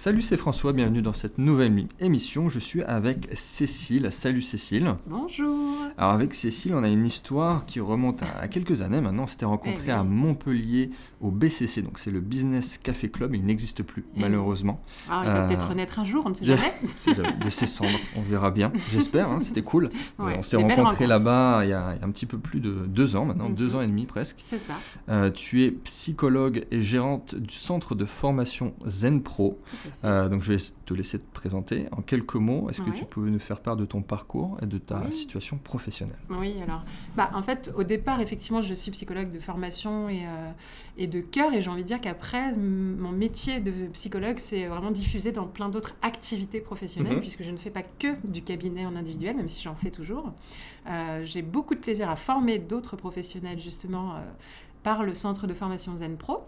Salut, 0.00 0.22
c'est 0.22 0.38
François, 0.38 0.72
bienvenue 0.72 1.02
dans 1.02 1.12
cette 1.12 1.36
nouvelle 1.36 1.86
émission. 2.00 2.48
Je 2.48 2.58
suis 2.58 2.82
avec 2.84 3.28
Cécile. 3.34 4.08
Salut 4.10 4.40
Cécile. 4.40 4.94
Bonjour. 5.06 5.74
Alors 5.98 6.12
avec 6.12 6.32
Cécile, 6.32 6.72
on 6.72 6.82
a 6.82 6.88
une 6.88 7.04
histoire 7.04 7.66
qui 7.66 7.80
remonte 7.80 8.22
à, 8.22 8.48
quelques 8.48 8.80
années 8.80 9.02
maintenant. 9.02 9.24
On 9.24 9.26
s'était 9.26 9.44
rencontré 9.44 9.88
Eh 9.88 9.90
à 9.90 10.02
Montpellier 10.02 10.88
au 11.20 11.30
BCC, 11.30 11.82
donc 11.82 11.98
c'est 11.98 12.10
le 12.10 12.20
Business 12.20 12.78
Café 12.78 13.10
Club. 13.10 13.34
Il 13.34 13.44
n'existe 13.44 13.82
plus 13.82 14.06
Eh 14.16 14.20
malheureusement. 14.20 14.80
Ah, 15.10 15.20
il 15.22 15.26
va 15.26 15.36
Euh, 15.42 15.46
peut-être 15.46 15.68
renaître 15.68 15.98
un 15.98 16.04
jour, 16.04 16.22
on 16.24 16.30
ne 16.30 16.34
sait 16.34 16.46
jamais. 16.46 16.72
C'est 16.96 17.14
de, 17.14 17.50
ses 17.50 17.66
cendres, 17.66 17.90
on 18.16 18.22
verra 18.22 18.50
bien. 18.50 18.72
J'espère, 18.90 19.30
hein, 19.30 19.40
c'était 19.40 19.60
cool. 19.60 19.90
Ouais, 20.18 20.34
on 20.38 20.42
s'est 20.42 20.56
rencontrés 20.56 21.06
là-bas 21.06 21.60
il, 21.64 21.68
y 21.68 21.72
a 21.74 21.98
un 22.02 22.10
petit 22.10 22.24
peu 22.24 22.38
plus 22.38 22.60
de 22.60 22.86
deux 22.86 23.16
ans 23.16 23.26
maintenant, 23.26 23.50
Mhm. 23.50 23.54
deux 23.54 23.74
ans 23.74 23.82
et 23.82 23.86
demi 23.86 24.06
presque. 24.06 24.38
C'est 24.40 24.60
ça. 24.60 24.76
Euh, 25.10 25.30
tu 25.30 25.64
es 25.64 25.70
psychologue 25.72 26.64
et 26.70 26.80
gérante 26.82 27.34
du 27.34 27.54
centre 27.54 27.94
de 27.94 28.06
formation 28.06 28.72
Zen 28.86 29.22
Pro. 29.22 29.60
tout. 29.66 29.89
Euh, 30.04 30.28
donc 30.28 30.42
je 30.42 30.52
vais 30.52 30.58
te 30.86 30.94
laisser 30.94 31.18
te 31.18 31.24
présenter 31.32 31.86
en 31.92 32.02
quelques 32.02 32.34
mots. 32.36 32.68
Est-ce 32.70 32.80
que 32.82 32.90
Ouais. 32.90 32.96
tu 32.96 33.04
peux 33.04 33.20
nous 33.28 33.38
faire 33.38 33.60
part 33.60 33.76
de 33.76 33.84
ton 33.84 34.02
parcours 34.02 34.56
et 34.62 34.66
de 34.66 34.78
ta 34.78 35.02
Oui. 35.04 35.12
situation 35.12 35.58
professionnelle? 35.58 36.18
Oui, 36.30 36.54
alors, 36.62 36.82
bah, 37.16 37.30
en 37.34 37.42
fait, 37.42 37.72
au 37.76 37.82
départ, 37.84 38.20
effectivement, 38.20 38.62
je 38.62 38.72
suis 38.74 38.90
psychologue 38.90 39.30
de 39.30 39.38
formation 39.40 40.08
et, 40.08 40.22
euh, 40.26 40.50
et 40.96 41.06
de 41.06 41.20
cœur, 41.20 41.52
et 41.52 41.60
j'ai 41.62 41.70
envie 41.70 41.82
de 41.82 41.86
dire 41.88 42.00
qu'après, 42.00 42.56
mon 42.56 43.12
métier 43.12 43.60
de 43.60 43.72
psychologue 43.92 44.38
s'est 44.38 44.66
vraiment 44.66 44.90
diffusé 44.90 45.32
dans 45.32 45.46
plein 45.46 45.68
d'autres 45.68 45.94
activités 46.02 46.60
professionnelles, 46.60 47.14
Mhm. 47.14 47.20
puisque 47.20 47.42
je 47.42 47.50
ne 47.50 47.56
fais 47.56 47.70
pas 47.70 47.82
que 47.82 48.08
du 48.26 48.42
cabinet 48.42 48.86
en 48.86 48.96
individuel, 48.96 49.36
même 49.36 49.48
si 49.48 49.62
j'en 49.62 49.74
fais 49.74 49.90
toujours. 49.90 50.32
Euh, 50.88 51.22
j'ai 51.24 51.42
beaucoup 51.42 51.74
de 51.74 51.80
plaisir 51.80 52.08
à 52.10 52.16
former 52.16 52.58
d'autres 52.58 52.96
professionnels, 52.96 53.58
justement, 53.60 54.14
par 54.82 55.02
le 55.02 55.14
centre 55.14 55.46
de 55.46 55.52
formation 55.54 55.94
Zen 55.96 56.16
Pro. 56.16 56.38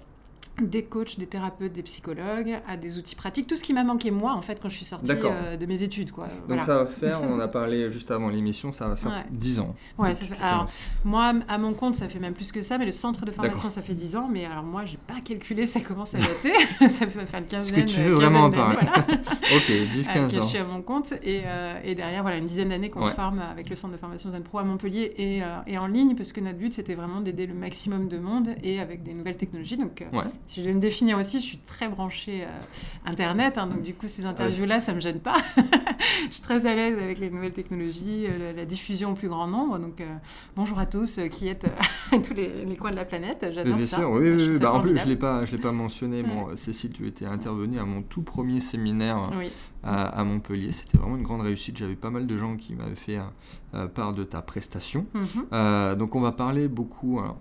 Des 0.61 0.84
coachs, 0.84 1.19
des 1.19 1.27
thérapeutes, 1.27 1.73
des 1.73 1.83
psychologues, 1.83 2.59
à 2.69 2.77
des 2.77 2.98
outils 2.98 3.15
pratiques, 3.15 3.47
tout 3.47 3.56
ce 3.56 3.62
qui 3.62 3.73
m'a 3.73 3.84
manqué 3.84 4.11
moi 4.11 4.33
en 4.34 4.42
fait 4.42 4.61
quand 4.61 4.69
je 4.69 4.77
suis 4.77 4.84
sortie 4.84 5.11
euh, 5.11 5.56
de 5.56 5.65
mes 5.66 5.83
études 5.83 6.12
quoi. 6.12 6.25
Donc 6.25 6.33
Voilà. 6.48 6.62
ça 6.62 6.77
va 6.84 6.86
faire, 7.00 7.22
on 7.22 7.33
en 7.34 7.41
a 7.41 7.48
parlé 7.48 7.91
juste 7.91 8.11
avant 8.11 8.28
l'émission, 8.28 8.72
ça 8.72 8.86
va 8.86 8.97
faire 8.97 9.11
Ouais. 9.11 9.25
10 9.31 9.61
ans. 9.61 9.75
Ouais, 9.98 10.12
ça 10.12 10.27
fait- 10.27 10.42
alors. 10.42 10.67
Moi, 11.05 11.33
à 11.48 11.56
mon 11.59 11.72
compte, 11.72 11.94
ça 11.94 12.06
fait 12.09 12.19
même 12.19 12.34
plus 12.34 12.53
que 12.53 12.61
ça, 12.61 12.77
mais 12.77 12.84
le 12.84 12.92
centre 12.92 13.25
de 13.25 13.31
formation, 13.31 13.70
ça 13.70 13.81
fait 13.83 13.94
10 13.94 14.14
ans. 14.17 14.28
Mais 14.31 14.44
alors, 14.44 14.62
moi, 14.62 14.84
j'ai 14.84 14.98
pas 14.98 15.20
calculé, 15.25 15.64
ça 15.67 15.81
commence 15.81 16.14
à 16.14 16.19
dater. 16.19 16.53
ça 16.89 17.06
fait 17.06 17.20
faire 17.27 17.41
une 17.41 17.47
quinzaine 17.47 17.84
que 17.84 17.91
tu 17.91 18.00
veux 18.00 18.12
euh, 18.12 18.14
vraiment 18.14 18.41
en 18.44 18.50
parler 18.50 18.77
voilà, 18.81 18.98
Ok, 19.56 19.70
euh, 19.70 19.87
10-15 19.94 20.28
que 20.28 20.34
je 20.34 20.39
ans. 20.41 20.42
suis 20.47 20.59
à 20.59 20.64
mon 20.64 20.83
compte. 20.83 21.12
Et, 21.22 21.42
euh, 21.47 21.81
et 21.83 21.94
derrière, 21.94 22.22
voilà, 22.22 22.37
une 22.37 22.47
dizaine 22.47 22.69
d'années 22.69 22.91
qu'on 22.91 23.06
Ouais. 23.06 23.12
forme 23.12 23.41
avec 23.41 23.69
le 23.70 23.75
centre 23.75 23.94
de 23.94 23.98
formation 23.98 24.31
Zen 24.31 24.42
Pro 24.42 24.59
à 24.59 24.64
Montpellier 24.64 25.14
et, 25.16 25.42
euh, 25.42 25.47
et 25.66 25.78
en 25.78 25.87
ligne, 25.87 26.14
parce 26.14 26.33
que 26.33 26.41
notre 26.41 26.59
but, 26.59 26.72
c'était 26.75 26.94
vraiment 26.94 27.20
d'aider 27.22 27.47
le 27.47 27.55
maximum 27.55 28.09
de 28.09 28.19
monde 28.19 28.50
et 28.62 28.81
avec 28.81 29.03
des 29.03 29.14
nouvelles 29.14 29.37
technologies. 29.39 29.77
Donc, 29.78 30.03
euh, 30.03 30.16
Ouais. 30.16 30.25
Si 30.46 30.62
je 30.62 30.68
vais 30.68 30.74
me 30.74 30.80
définir 30.80 31.18
aussi, 31.18 31.40
je 31.40 31.44
suis 31.46 31.58
très 31.58 31.88
branchée 31.88 32.42
euh, 32.42 32.46
Internet. 33.10 33.58
hein, 33.58 33.66
donc, 33.66 33.82
du 33.82 33.94
coup, 33.94 34.06
ces 34.08 34.26
interviews-là, 34.26 34.80
ça 34.80 34.92
me 34.94 35.00
gêne 35.00 35.20
pas. 35.20 35.36
je 36.28 36.32
suis 36.32 36.42
très 36.42 36.66
à 36.66 36.74
l'aise 36.74 36.98
avec 36.98 37.18
les 37.18 37.30
nouvelles 37.30 37.52
technologies, 37.52 38.26
euh, 38.28 38.38
la, 38.38 38.52
la 38.52 38.64
diffusion 38.64 39.12
au 39.12 39.14
plus 39.14 39.28
grand 39.28 39.46
nombre. 39.46 39.78
Donc, 39.78 40.00
euh, 40.00 40.06
bonjour 40.56 40.78
à 40.78 40.86
tous 40.86 41.18
euh, 41.18 41.28
qui 41.28 41.48
êtes 41.48 41.66
à 42.12 42.18
tous 42.20 42.34
les, 42.34 42.64
les 42.64 42.76
coins 42.76 42.90
de 42.90 42.96
la 42.96 43.04
planète. 43.04 43.46
J'adore 43.52 43.76
bien 43.76 43.86
ça. 43.86 43.96
sûr, 43.98 44.10
oui, 44.10 44.58
Bah, 44.58 44.72
en 44.74 44.80
plus, 44.80 44.90
je 44.90 44.96
formidable. 45.04 45.08
l'ai 45.08 45.16
pas, 45.16 45.40
pas 45.62 45.72
mentionné. 45.72 46.22
Bon, 46.32 46.54
Cécile, 46.56 46.92
tu 46.92 47.06
étais 47.06 47.24
intervenue 47.26 47.78
à 47.78 47.84
mon 47.84 48.02
tout 48.02 48.22
premier 48.22 48.60
séminaire 48.60 49.30
Oui. 49.38 49.50
À, 49.83 50.05
à 50.06 50.25
Montpellier. 50.25 50.72
C'était 50.72 50.98
vraiment 50.98 51.16
une 51.16 51.22
grande 51.22 51.42
réussite. 51.42 51.77
J'avais 51.77 51.97
pas 51.97 52.11
mal 52.11 52.27
de 52.27 52.36
gens 52.36 52.56
qui 52.56 52.75
m'avaient 52.75 52.94
fait 52.94 53.19
euh, 53.19 53.22
euh, 53.75 53.86
part 53.86 54.14
de 54.14 54.25
ta 54.25 54.42
prestation. 54.42 55.06
Mhm. 55.14 55.25
Euh, 55.52 55.94
donc 55.94 56.14
on 56.14 56.20
va 56.20 56.33
parler 56.33 56.69
beaucoup 56.69 57.20
alors, 57.20 57.38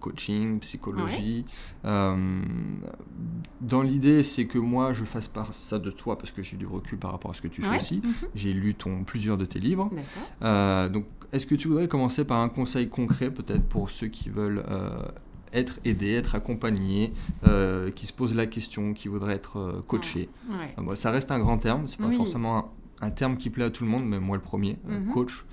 coaching, 0.00 0.60
psychologie. 0.60 1.44
Dans 1.84 3.82
l'idée, 3.82 4.22
c'est 4.22 4.46
que 4.46 4.58
moi 4.58 4.92
je 4.92 5.04
fasse 5.04 5.28
part 5.28 5.52
ça 5.52 5.78
de 5.78 5.90
toi 5.90 6.18
parce 6.18 6.32
que 6.32 6.42
j'ai 6.42 6.56
du 6.56 6.66
recul 6.66 6.98
par 6.98 7.12
rapport 7.12 7.30
à 7.30 7.34
ce 7.34 7.42
que 7.42 7.48
tu 7.48 7.62
fais 7.62 7.76
aussi. 7.76 8.00
Mhm. 8.02 8.14
J'ai 8.34 8.52
lu 8.52 8.74
ton, 8.74 9.04
plusieurs 9.04 9.36
de 9.36 9.44
tes 9.44 9.58
livres. 9.58 9.90
Donc 10.40 11.04
est-ce 11.32 11.46
que 11.46 11.54
tu 11.54 11.68
voudrais 11.68 11.88
commencer 11.88 12.24
par 12.24 12.40
un 12.40 12.48
conseil 12.48 12.88
concret 12.88 13.30
peut-être 13.30 13.64
pour 13.64 13.90
ceux 13.90 14.08
qui 14.08 14.30
veulent 14.30 14.64
euh, 14.68 14.90
être 15.56 15.80
aidés, 15.84 16.12
être 16.12 16.34
accompagnés, 16.34 17.12
euh, 17.44 17.90
qui 17.90 18.06
se 18.06 18.12
posent 18.12 18.34
la 18.34 18.46
question, 18.46 18.94
qui 18.94 19.08
voudraient 19.08 19.34
être 19.34 19.58
euh, 19.58 19.82
Ouais. 20.50 20.74
bon, 20.78 20.94
Ça 20.94 21.10
reste 21.10 21.30
un 21.30 21.38
grand 21.38 21.58
terme, 21.58 21.88
c'est 21.88 21.98
pas 21.98 22.06
Oui. 22.06 22.16
forcément 22.16 22.58
un, 22.58 23.06
un 23.06 23.10
terme 23.10 23.36
qui 23.36 23.50
plaît 23.50 23.64
à 23.64 23.70
tout 23.70 23.84
le 23.84 23.90
monde, 23.90 24.04
mais 24.06 24.20
moi 24.20 24.36
le 24.36 24.42
premier, 24.42 24.78
euh, 24.88 25.00
Mhm. 25.00 25.12
coach. 25.12 25.44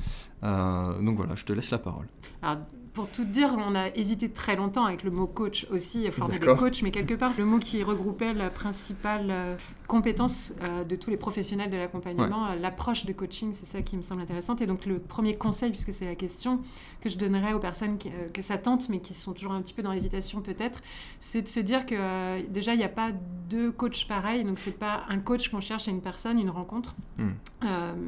Donc 0.41 1.15
voilà, 1.15 1.35
je 1.35 1.45
te 1.45 1.53
laisse 1.53 1.71
la 1.71 1.77
parole. 1.77 2.07
Alors, 2.41 2.57
pour 2.93 3.09
tout 3.09 3.25
dire, 3.25 3.55
on 3.57 3.73
a 3.75 3.89
hésité 3.95 4.29
très 4.29 4.55
longtemps 4.55 4.85
avec 4.85 5.03
le 5.03 5.09
mot 5.09 5.25
coach 5.25 5.65
aussi, 5.71 6.09
former 6.11 6.37
des 6.37 6.45
coachs, 6.45 6.81
mais 6.83 6.91
quelque 6.91 7.15
part, 7.15 7.31
le 7.37 7.45
mot 7.45 7.59
qui 7.59 7.81
regroupait 7.81 8.33
la 8.33 8.49
principale 8.51 9.27
euh, 9.31 9.55
compétence 9.87 10.55
euh, 10.63 10.83
de 10.83 10.95
tous 10.95 11.09
les 11.09 11.17
professionnels 11.17 11.69
de 11.69 11.77
l'accompagnement, 11.77 12.47
euh, 12.47 12.55
l'approche 12.55 13.05
de 13.05 13.13
coaching, 13.13 13.53
c'est 13.53 13.65
ça 13.65 13.81
qui 13.81 13.97
me 13.97 14.01
semble 14.01 14.21
intéressante. 14.21 14.61
Et 14.61 14.65
donc, 14.65 14.85
le 14.85 14.97
premier 14.97 15.35
conseil, 15.35 15.69
puisque 15.69 15.93
c'est 15.93 16.05
la 16.05 16.15
question 16.15 16.61
que 17.01 17.09
je 17.09 17.17
donnerais 17.17 17.53
aux 17.53 17.59
personnes 17.59 17.97
qui, 17.97 18.09
euh, 18.09 18.27
que 18.33 18.41
ça 18.41 18.57
tente, 18.57 18.89
mais 18.89 18.99
qui 18.99 19.13
sont 19.13 19.33
toujours 19.33 19.51
un 19.51 19.61
petit 19.61 19.73
peu 19.73 19.83
dans 19.83 19.91
l'hésitation 19.91 20.41
peut-être, 20.41 20.81
c'est 21.19 21.41
de 21.41 21.47
se 21.47 21.59
dire 21.59 21.85
que 21.85 22.41
déjà, 22.47 22.73
il 22.73 22.77
n'y 22.77 22.83
a 22.83 22.89
pas 22.89 23.11
deux 23.49 23.71
coachs 23.71 24.07
pareils, 24.07 24.43
donc 24.43 24.57
c'est 24.57 24.79
pas 24.79 25.03
un 25.09 25.19
coach 25.19 25.49
qu'on 25.49 25.61
cherche 25.61 25.87
à 25.87 25.91
une 25.91 26.01
personne, 26.01 26.39
une 26.39 26.49
rencontre. 26.49 26.95
Hmm. 27.19 27.33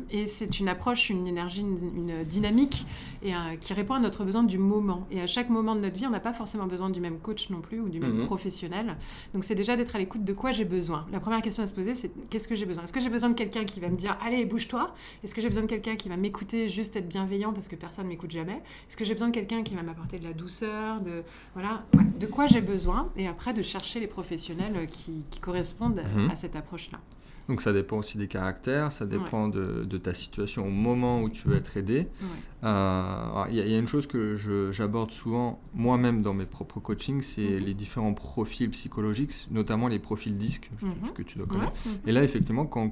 Et 0.09 0.27
c'est 0.27 0.59
une 0.59 0.67
approche, 0.67 1.09
une 1.09 1.27
énergie, 1.27 1.61
une, 1.61 1.77
une 1.95 2.23
dynamique 2.23 2.85
et, 3.23 3.33
qui 3.61 3.73
répond 3.73 3.93
à 3.93 3.99
notre 3.99 4.25
besoin 4.25 4.43
du 4.43 4.57
moment. 4.81 5.07
Et 5.11 5.21
à 5.21 5.27
chaque 5.27 5.49
moment 5.49 5.75
de 5.75 5.81
notre 5.81 5.95
vie, 5.95 6.05
on 6.05 6.09
n'a 6.11 6.19
pas 6.19 6.33
forcément 6.33 6.65
besoin 6.67 6.89
du 6.89 6.99
même 7.01 7.19
coach 7.19 7.49
non 7.49 7.61
plus 7.61 7.79
ou 7.79 7.89
du 7.89 7.99
même 7.99 8.17
Mhm. 8.17 8.25
professionnel. 8.25 8.95
Donc 9.33 9.43
c'est 9.43 9.55
déjà 9.55 9.75
d'être 9.75 9.95
à 9.95 9.99
l'écoute 9.99 10.23
de 10.23 10.33
quoi 10.33 10.51
j'ai 10.51 10.65
besoin. 10.65 11.05
La 11.11 11.19
première 11.19 11.41
question 11.41 11.63
à 11.63 11.67
se 11.67 11.73
poser, 11.73 11.95
c'est 11.95 12.11
qu'est-ce 12.29 12.47
que 12.47 12.55
j'ai 12.55 12.65
besoin? 12.65 12.83
Est-ce 12.83 12.93
que 12.93 12.99
j'ai 12.99 13.09
besoin 13.09 13.29
de 13.29 13.35
quelqu'un 13.35 13.63
qui 13.65 13.79
va 13.79 13.89
me 13.89 13.95
dire 13.97 14.17
allez 14.21 14.45
bouge-toi 14.45 14.93
Est-ce 15.23 15.33
que 15.35 15.41
j'ai 15.41 15.47
besoin 15.47 15.63
de 15.63 15.67
quelqu'un 15.69 15.95
qui 15.95 16.09
va 16.09 16.17
m'écouter, 16.17 16.69
juste 16.69 16.95
être 16.95 17.07
bienveillant 17.07 17.53
parce 17.53 17.67
que 17.67 17.75
personne 17.75 18.07
m'écoute 18.07 18.31
jamais? 18.31 18.61
Est-ce 18.89 18.97
que 18.97 19.05
j'ai 19.05 19.13
besoin 19.13 19.29
de 19.29 19.33
quelqu'un 19.33 19.63
qui 19.63 19.75
va 19.75 19.81
m'apporter 19.83 20.19
de 20.19 20.23
la 20.25 20.33
douceur 20.33 21.01
De 21.01 21.23
voilà, 21.53 21.83
ouais, 21.95 22.03
de 22.19 22.27
quoi 22.27 22.47
j'ai 22.47 22.61
besoin? 22.61 23.09
Et 23.17 23.27
après 23.27 23.53
de 23.53 23.61
chercher 23.61 23.99
les 23.99 24.07
professionnels 24.07 24.87
qui, 24.87 25.25
qui 25.29 25.39
correspondent 25.39 25.99
à- 25.99 26.03
Mhm. 26.17 26.29
à 26.31 26.35
cette 26.35 26.55
approche-là. 26.55 26.99
Donc 27.47 27.61
ça 27.61 27.73
dépend 27.73 27.97
aussi 27.97 28.17
des 28.17 28.27
caractères, 28.27 28.91
ça 28.91 29.05
dépend 29.05 29.47
de, 29.47 29.83
de 29.85 29.97
ta 29.99 30.13
situation 30.15 30.65
au 30.65 30.71
moment 30.71 31.21
où 31.21 31.29
tu 31.29 31.47
veux 31.47 31.55
être 31.55 31.77
aidé. 31.77 32.07
Ouais. 32.21 32.27
Euh, 32.63 33.43
Il 33.49 33.55
y, 33.55 33.61
a- 33.61 33.65
il 33.65 33.71
y 33.71 33.75
a 33.75 33.77
une 33.77 33.87
chose 33.87 34.07
que 34.07 34.35
j'aborde 34.71 35.11
souvent 35.11 35.59
moi-même 35.73 36.23
dans 36.23 36.33
mes 36.33 36.47
propres 36.47 36.79
coachings, 36.79 37.21
c'est 37.21 37.41
Mhm. 37.59 37.65
les 37.65 37.73
différents 37.75 38.13
profils 38.15 38.69
psychologiques, 38.71 39.47
notamment 39.51 39.87
les 39.87 39.99
profils 39.99 40.35
disques 40.35 40.71
Mhm. 40.81 41.11
que 41.13 41.21
tu 41.21 41.37
dois 41.37 41.45
connaître. 41.47 41.73
Ouais. 41.85 41.91
Et 42.07 42.11
là, 42.11 42.23
effectivement, 42.23 42.65
quand 42.65 42.91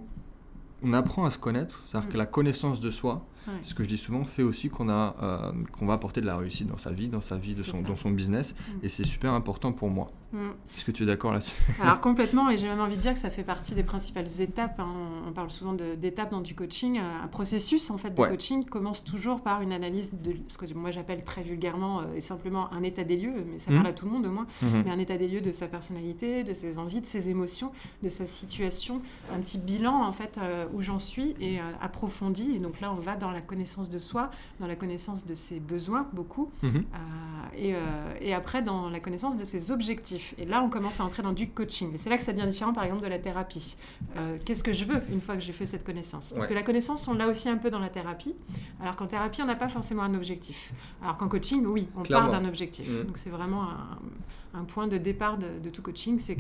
on 0.84 0.94
apprend 0.94 1.26
à 1.26 1.32
se 1.32 1.40
connaître, 1.40 1.82
c'est-à-dire 1.86 2.08
Mhm. 2.08 2.14
que 2.14 2.18
la 2.20 2.26
connaissance 2.28 2.80
de 2.80 2.92
soi, 2.92 3.26
ce 3.62 3.74
que 3.74 3.84
je 3.84 3.90
dis 3.90 3.98
souvent, 3.98 4.24
fait 4.24 4.44
aussi 4.44 4.70
qu'on 4.70 4.88
a, 4.90 5.16
euh, 5.22 5.52
qu'on 5.78 5.86
va 5.88 5.94
apporter 5.94 6.22
de 6.22 6.26
la 6.28 6.38
réussite 6.38 6.68
dans 6.68 6.78
sa 6.78 6.92
vie, 6.92 7.08
dans 7.10 7.22
sa 7.22 7.38
vie, 7.38 7.56
de 7.56 7.64
son, 7.64 7.82
dans 7.82 7.98
son 7.98 8.12
business, 8.12 8.54
Mhm. 8.76 8.80
et 8.84 8.90
c'est 8.90 9.04
super 9.04 9.34
important 9.34 9.74
pour 9.74 9.90
moi. 9.90 10.12
Mm. 10.34 10.50
Est-ce 10.76 10.84
que 10.84 10.92
tu 10.92 11.04
es 11.04 11.06
d'accord 11.06 11.32
là-dessus? 11.32 11.54
Alors 11.80 12.02
complètement, 12.02 12.50
et 12.50 12.58
j'ai 12.58 12.68
même 12.68 12.80
envie 12.82 12.98
de 12.98 13.02
dire 13.02 13.14
que 13.14 13.20
ça 13.20 13.30
fait 13.30 13.44
partie 13.44 13.76
des 13.76 13.84
principales 13.84 14.28
étapes. 14.42 14.80
hein. 14.80 14.88
On 15.28 15.32
parle 15.32 15.52
souvent 15.52 15.74
d'étapes 15.74 16.32
dans 16.32 16.42
du 16.42 16.56
coaching. 16.56 17.00
Un 17.00 17.28
processus 17.28 17.92
en 17.92 17.98
fait 18.00 18.10
de 18.10 18.20
Ouais. 18.20 18.30
coaching 18.30 18.64
commence 18.66 19.04
toujours 19.04 19.42
par 19.42 19.62
une 19.62 19.72
analyse 19.72 20.12
de 20.14 20.34
ce 20.48 20.58
que 20.58 20.72
moi 20.74 20.90
j'appelle 20.92 21.24
très 21.24 21.44
vulgairement 21.44 22.00
euh, 22.02 22.16
et 22.16 22.22
simplement 22.22 22.72
un 22.74 22.82
état 22.84 23.04
des 23.04 23.16
lieux, 23.18 23.46
mais 23.52 23.60
ça 23.60 23.70
Mhm. 23.72 23.78
parle 23.78 23.88
à 23.88 23.94
tout 23.94 24.06
le 24.06 24.12
monde 24.12 24.26
au 24.26 24.32
moins. 24.32 24.48
Mhm. 24.64 24.84
Mais 24.86 24.92
un 24.92 25.00
état 25.00 25.18
des 25.18 25.28
lieux 25.28 25.42
de 25.42 25.52
sa 25.52 25.68
personnalité, 25.68 26.44
de 26.44 26.54
ses 26.54 26.80
envies, 26.80 27.02
de 27.02 27.06
ses 27.06 27.30
émotions, 27.30 27.72
de 28.02 28.10
sa 28.10 28.26
situation, 28.26 29.02
un 29.34 29.40
petit 29.40 29.60
bilan 29.60 30.04
en 30.04 30.12
fait 30.14 30.40
euh, 30.42 30.66
où 30.74 30.82
j'en 30.82 31.00
suis 31.00 31.36
et 31.40 31.60
euh, 31.60 31.64
approfondi. 31.82 32.52
Et 32.56 32.60
donc 32.60 32.82
là, 32.82 32.92
on 32.92 33.00
va 33.02 33.16
dans 33.16 33.30
la 33.32 33.42
connaissance 33.42 33.90
de 33.92 34.00
soi, 34.00 34.32
dans 34.60 34.68
la 34.68 34.76
connaissance 34.76 35.26
de 35.28 35.34
ses 35.36 35.60
besoins 35.60 36.08
beaucoup, 36.14 36.50
Mhm. 36.64 36.76
euh, 36.78 37.58
et, 37.58 37.76
euh, 37.76 37.80
et 38.22 38.34
après 38.34 38.62
dans 38.64 38.90
la 38.90 39.00
connaissance 39.00 39.36
de 39.38 39.44
ses 39.44 39.70
objectifs. 39.72 40.23
Et 40.38 40.46
là, 40.46 40.62
on 40.64 40.70
commence 40.70 41.00
à 41.00 41.04
entrer 41.06 41.22
dans 41.24 41.34
du 41.34 41.50
coaching. 41.50 41.94
Et 41.94 41.98
c'est 41.98 42.10
là 42.10 42.18
que 42.18 42.24
ça 42.24 42.34
devient 42.34 42.48
différent, 42.50 42.74
par 42.74 42.84
exemple, 42.84 43.02
de 43.04 43.08
la 43.08 43.20
thérapie. 43.20 43.76
Euh, 44.18 44.38
Qu'est-ce 44.46 44.64
que 44.64 44.72
je 44.74 44.86
veux 44.86 45.02
une 45.12 45.22
fois 45.22 45.36
que 45.36 45.42
j'ai 45.42 45.54
fait 45.54 45.66
cette 45.66 45.84
connaissance? 45.84 46.32
Parce 46.32 46.44
Ouais. 46.44 46.50
que 46.50 46.54
la 46.54 46.64
connaissance, 46.64 47.08
on 47.08 47.14
l'a 47.14 47.28
aussi 47.28 47.50
un 47.50 47.58
peu 47.58 47.70
dans 47.70 47.80
la 47.80 47.90
thérapie, 47.90 48.36
alors 48.82 48.96
qu'en 48.96 49.08
thérapie, 49.08 49.42
on 49.42 49.46
n'a 49.46 49.56
pas 49.56 49.70
forcément 49.70 50.04
un 50.04 50.14
objectif. 50.14 50.74
Alors 51.02 51.18
qu'en 51.18 51.28
coaching, 51.28 51.66
oui, 51.66 51.88
on 51.96 52.04
Clairement. 52.04 52.30
part 52.30 52.42
d'un 52.42 52.48
objectif. 52.48 52.90
Mhm. 52.90 53.04
Donc 53.06 53.18
c'est 53.18 53.30
vraiment 53.30 53.64
un, 53.64 54.60
un 54.60 54.64
point 54.64 54.88
de 54.88 54.98
départ 54.98 55.38
de, 55.38 55.48
de 55.64 55.70
tout 55.70 55.82
coaching, 55.82 56.20
c'est 56.20 56.38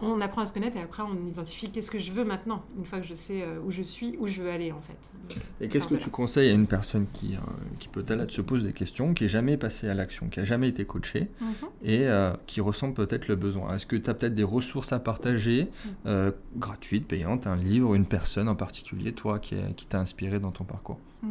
on 0.00 0.20
apprend 0.20 0.42
à 0.42 0.46
se 0.46 0.52
connaître 0.52 0.76
et 0.76 0.80
après 0.80 1.02
on 1.02 1.26
identifie 1.26 1.70
qu'est-ce 1.70 1.90
que 1.90 1.98
je 1.98 2.12
veux 2.12 2.24
maintenant, 2.24 2.64
une 2.76 2.84
fois 2.84 3.00
que 3.00 3.06
je 3.06 3.14
sais 3.14 3.42
euh, 3.42 3.60
où 3.64 3.70
je 3.70 3.82
suis, 3.82 4.16
où 4.18 4.26
je 4.26 4.42
veux 4.42 4.50
aller 4.50 4.72
en 4.72 4.80
fait. 4.80 5.38
Et 5.60 5.68
qu'est-ce 5.68 5.86
que 5.86 5.94
tu 5.94 6.10
conseilles 6.10 6.50
à 6.50 6.52
une 6.52 6.66
personne 6.66 7.06
qui, 7.12 7.34
euh, 7.34 7.38
qui 7.78 7.88
peut-être 7.88 8.30
se 8.30 8.40
pose 8.40 8.64
des 8.64 8.72
questions, 8.72 9.14
qui 9.14 9.24
est 9.24 9.28
jamais 9.28 9.56
passée 9.56 9.88
à 9.88 9.94
l'action, 9.94 10.28
qui 10.28 10.40
a 10.40 10.44
jamais 10.44 10.68
été 10.68 10.84
coachée 10.84 11.28
Mhm. 11.40 11.54
et 11.82 12.06
euh, 12.06 12.32
qui 12.46 12.60
ressent 12.60 12.92
peut-être 12.92 13.28
le 13.28 13.36
besoin? 13.36 13.76
Est-ce 13.76 13.86
que 13.86 13.96
tu 13.96 14.10
as 14.10 14.14
peut-être 14.14 14.34
des 14.34 14.44
ressources 14.44 14.92
à 14.92 14.98
partager, 14.98 15.68
euh, 16.06 16.32
gratuites, 16.56 17.06
payantes, 17.06 17.46
un 17.46 17.56
livre, 17.56 17.94
une 17.94 18.06
personne 18.06 18.48
en 18.48 18.56
particulier, 18.56 19.12
toi, 19.12 19.38
qui, 19.38 19.56
t'a 19.88 20.00
inspiré 20.00 20.38
dans 20.40 20.50
ton 20.50 20.64
parcours? 20.64 20.98
Mm. 21.22 21.28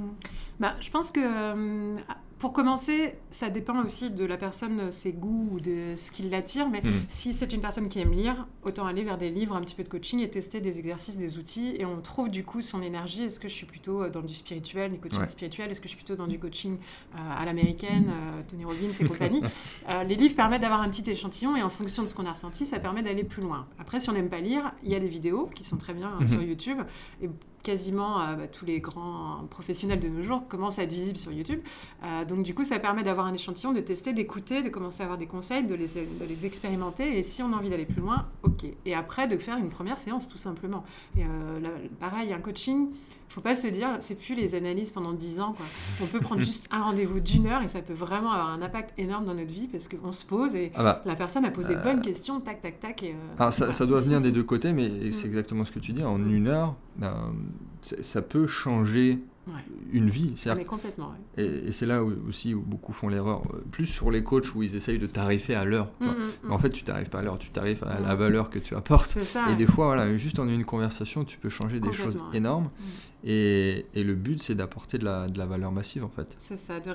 Bah, 0.60 0.76
je 0.80 0.90
pense 0.90 1.12
que 1.12 1.20
pour 2.44 2.52
commencer, 2.52 3.16
ça 3.32 3.50
dépend 3.50 3.82
aussi 3.86 4.12
de 4.12 4.26
la 4.26 4.36
personne, 4.36 4.92
ses 4.92 5.14
goûts 5.14 5.48
ou 5.54 5.60
de 5.62 5.94
ce 5.96 6.12
qui 6.12 6.24
l'attire. 6.24 6.68
Mais 6.70 6.82
Mm. 6.82 6.92
si 7.08 7.34
c'est 7.34 7.54
une 7.54 7.62
personne 7.62 7.88
qui 7.88 8.00
aime 8.02 8.12
lire, 8.12 8.46
autant 8.64 8.86
aller 8.86 9.02
vers 9.04 9.18
des 9.18 9.30
livres, 9.30 9.56
un 9.56 9.62
petit 9.62 9.76
peu 9.76 9.84
de 9.84 9.88
coaching 9.88 10.20
et 10.20 10.30
tester 10.30 10.60
des 10.60 10.78
exercices, 10.78 11.16
des 11.18 11.38
outils. 11.38 11.74
Et 11.80 11.86
on 11.86 12.02
trouve 12.02 12.28
du 12.30 12.44
coup 12.44 12.60
son 12.62 12.82
énergie. 12.82 13.24
Est-ce 13.24 13.40
que 13.40 13.48
je 13.48 13.54
suis 13.54 13.66
plutôt 13.66 14.10
dans 14.10 14.20
du 14.22 14.34
spirituel, 14.34 14.92
du 14.92 14.98
coaching 15.00 15.22
Ouais. 15.22 15.28
spirituel? 15.28 15.72
Est-ce 15.72 15.80
que 15.80 15.88
je 15.88 15.96
suis 15.96 16.04
plutôt 16.04 16.18
dans 16.18 16.28
du 16.28 16.38
coaching 16.38 16.76
euh, 17.16 17.18
à 17.18 17.46
l'américaine, 17.46 18.10
euh, 18.10 18.42
Tony 18.46 18.66
Robbins 18.66 18.92
et 19.00 19.06
compagnie? 19.06 19.42
Euh, 19.90 20.04
Les 20.04 20.16
livres 20.16 20.36
permettent 20.36 20.64
d'avoir 20.64 20.82
un 20.82 20.90
petit 20.90 21.10
échantillon 21.10 21.56
et 21.56 21.62
en 21.64 21.70
fonction 21.70 22.04
de 22.04 22.08
ce 22.10 22.16
qu'on 22.16 22.26
a 22.26 22.32
ressenti, 22.34 22.66
ça 22.66 22.80
permet 22.80 23.04
d'aller 23.04 23.24
plus 23.24 23.42
loin. 23.42 23.68
Après, 23.80 24.02
si 24.02 24.10
on 24.10 24.14
n'aime 24.14 24.28
pas 24.30 24.42
lire, 24.42 24.74
il 24.84 24.92
y 24.92 24.96
a 24.96 25.00
des 25.00 25.08
vidéos 25.08 25.50
qui 25.56 25.64
sont 25.64 25.78
très 25.78 25.94
bien 25.94 26.10
hein, 26.10 26.18
Mhm. 26.22 26.28
sur 26.28 26.42
YouTube. 26.44 26.80
Et 27.22 27.30
quasiment 27.64 28.20
euh, 28.20 28.36
bah, 28.36 28.48
tous 28.48 28.66
les 28.66 28.80
grands 28.80 29.46
professionnels 29.50 30.00
de 30.00 30.10
nos 30.10 30.22
jours 30.22 30.48
commencent 30.48 30.80
à 30.80 30.84
être 30.84 30.92
visibles 30.92 31.18
sur 31.18 31.32
YouTube. 31.32 31.62
Euh, 32.04 32.26
donc 32.26 32.44
du 32.44 32.54
coup, 32.54 32.64
ça 32.64 32.78
permet 32.78 33.04
d'avoir 33.04 33.26
un 33.26 33.34
échantillon, 33.34 33.72
de 33.72 33.80
tester, 33.80 34.14
d'écouter, 34.14 34.62
de 34.62 34.70
commencer 34.70 35.02
à 35.02 35.06
avoir 35.06 35.18
des 35.18 35.26
conseils, 35.26 35.64
de 35.64 35.74
les, 35.74 36.46
expérimenter. 36.46 37.18
Et 37.18 37.24
si 37.24 37.42
on 37.42 37.54
a 37.54 37.56
envie 37.56 37.70
d'aller 37.70 37.86
plus 37.86 38.02
loin, 38.02 38.28
ok. 38.44 38.66
Et 38.86 38.94
après, 38.94 39.28
de 39.28 39.38
faire 39.38 39.58
une 39.58 39.70
première 39.70 39.98
séance, 39.98 40.28
tout 40.28 40.38
simplement. 40.38 40.84
Et 41.18 41.24
euh, 41.24 41.60
pareil, 42.00 42.34
un 42.34 42.40
coaching, 42.40 42.90
faut 43.34 43.42
pas 43.42 43.56
se 43.56 43.68
dire, 43.68 43.88
c'est 44.00 44.18
plus 44.20 44.36
les 44.36 44.56
analyses 44.56 44.92
pendant 44.92 45.12
10 45.14 45.40
ans. 45.40 45.54
Quoi. 45.54 45.66
On 46.02 46.06
peut 46.06 46.20
prendre 46.20 46.42
juste 46.42 46.68
un 46.72 46.84
rendez-vous 46.84 47.20
d'une 47.20 47.48
heure 47.48 47.62
et 47.64 47.68
ça 47.68 47.82
peut 47.82 47.94
vraiment 47.94 48.32
avoir 48.32 48.50
un 48.50 48.62
impact 48.62 48.94
énorme 48.98 49.26
dans 49.26 49.34
notre 49.34 49.52
vie 49.52 49.68
parce 49.68 49.88
qu'on 49.88 50.12
se 50.12 50.26
pose 50.26 50.56
et 50.56 50.72
Ah 50.76 50.84
bah, 50.84 51.02
la 51.06 51.16
personne 51.16 51.44
a 51.46 51.52
posé 51.52 51.76
de 51.76 51.82
bonnes 51.82 52.02
questions, 52.02 52.40
tac, 52.40 52.62
tac, 52.62 52.80
tac. 52.80 53.04
Et, 53.04 53.12
euh, 53.12 53.14
alors 53.40 53.54
ça, 53.54 53.86
doit 53.86 54.02
venir 54.02 54.22
des 54.22 54.32
deux 54.32 54.44
côtés, 54.44 54.72
mais 54.74 55.12
c'est 55.12 55.26
Mm. 55.28 55.30
exactement 55.32 55.66
ce 55.66 55.72
que 55.72 55.80
tu 55.80 55.94
dis. 55.94 56.04
En 56.04 56.18
Mm. 56.18 56.32
une 56.36 56.48
heure, 56.48 56.76
euh, 57.02 57.12
c'est- 57.82 58.04
ça 58.04 58.22
peut 58.22 58.46
changer 58.48 59.20
Ouais. 59.46 59.54
une 59.92 60.10
vie. 60.10 60.34
Mais 60.56 60.64
complètement, 60.64 61.08
ouais. 61.38 61.44
Et, 61.44 61.68
et 61.68 61.72
c'est 61.74 61.86
là 61.86 62.02
où- 62.02 62.14
aussi 62.30 62.54
où 62.54 62.62
beaucoup 62.62 62.94
font 62.94 63.10
l'erreur. 63.10 63.42
Euh, 63.54 63.58
Plus 63.72 63.86
sur 63.88 64.10
les 64.10 64.24
coachs 64.24 64.56
où 64.56 64.64
ils 64.64 64.76
essayent 64.78 65.00
de 65.00 65.06
tarifer 65.08 65.54
à 65.54 65.66
l'heure. 65.66 65.90
Mm, 66.00 66.06
Mais 66.46 66.52
en 66.54 66.58
fait, 66.60 66.70
tu 66.70 66.84
t'arrives 66.86 67.10
pas 67.10 67.20
à 67.20 67.22
l'heure, 67.24 67.38
tu 67.40 67.50
t'arrives 67.50 67.84
à 67.84 68.00
la 68.00 68.16
valeur 68.16 68.50
que 68.50 68.58
tu 68.60 68.74
apportes. 68.76 69.10
C'est 69.10 69.26
ça. 69.26 69.50
Et 69.50 69.56
des 69.56 69.66
fois, 69.66 69.88
voilà, 69.88 70.16
juste 70.16 70.40
en 70.40 70.48
une 70.48 70.64
conversation, 70.64 71.26
tu 71.26 71.38
peux 71.40 71.50
changer 71.50 71.80
des 71.82 71.92
choses 71.92 72.18
énormes. 72.34 72.70
Mm. 73.24 73.28
Et, 73.30 73.86
et 73.96 74.04
le 74.04 74.16
but, 74.16 74.42
c'est 74.44 74.56
d'apporter 74.56 74.98
de 74.98 75.06
la, 75.06 75.28
de 75.28 75.38
la 75.38 75.46
valeur 75.46 75.72
massive, 75.72 76.04
en 76.04 76.10
fait. 76.10 76.28
C'est 76.40 76.58
ça, 76.58 76.80
de 76.80 76.92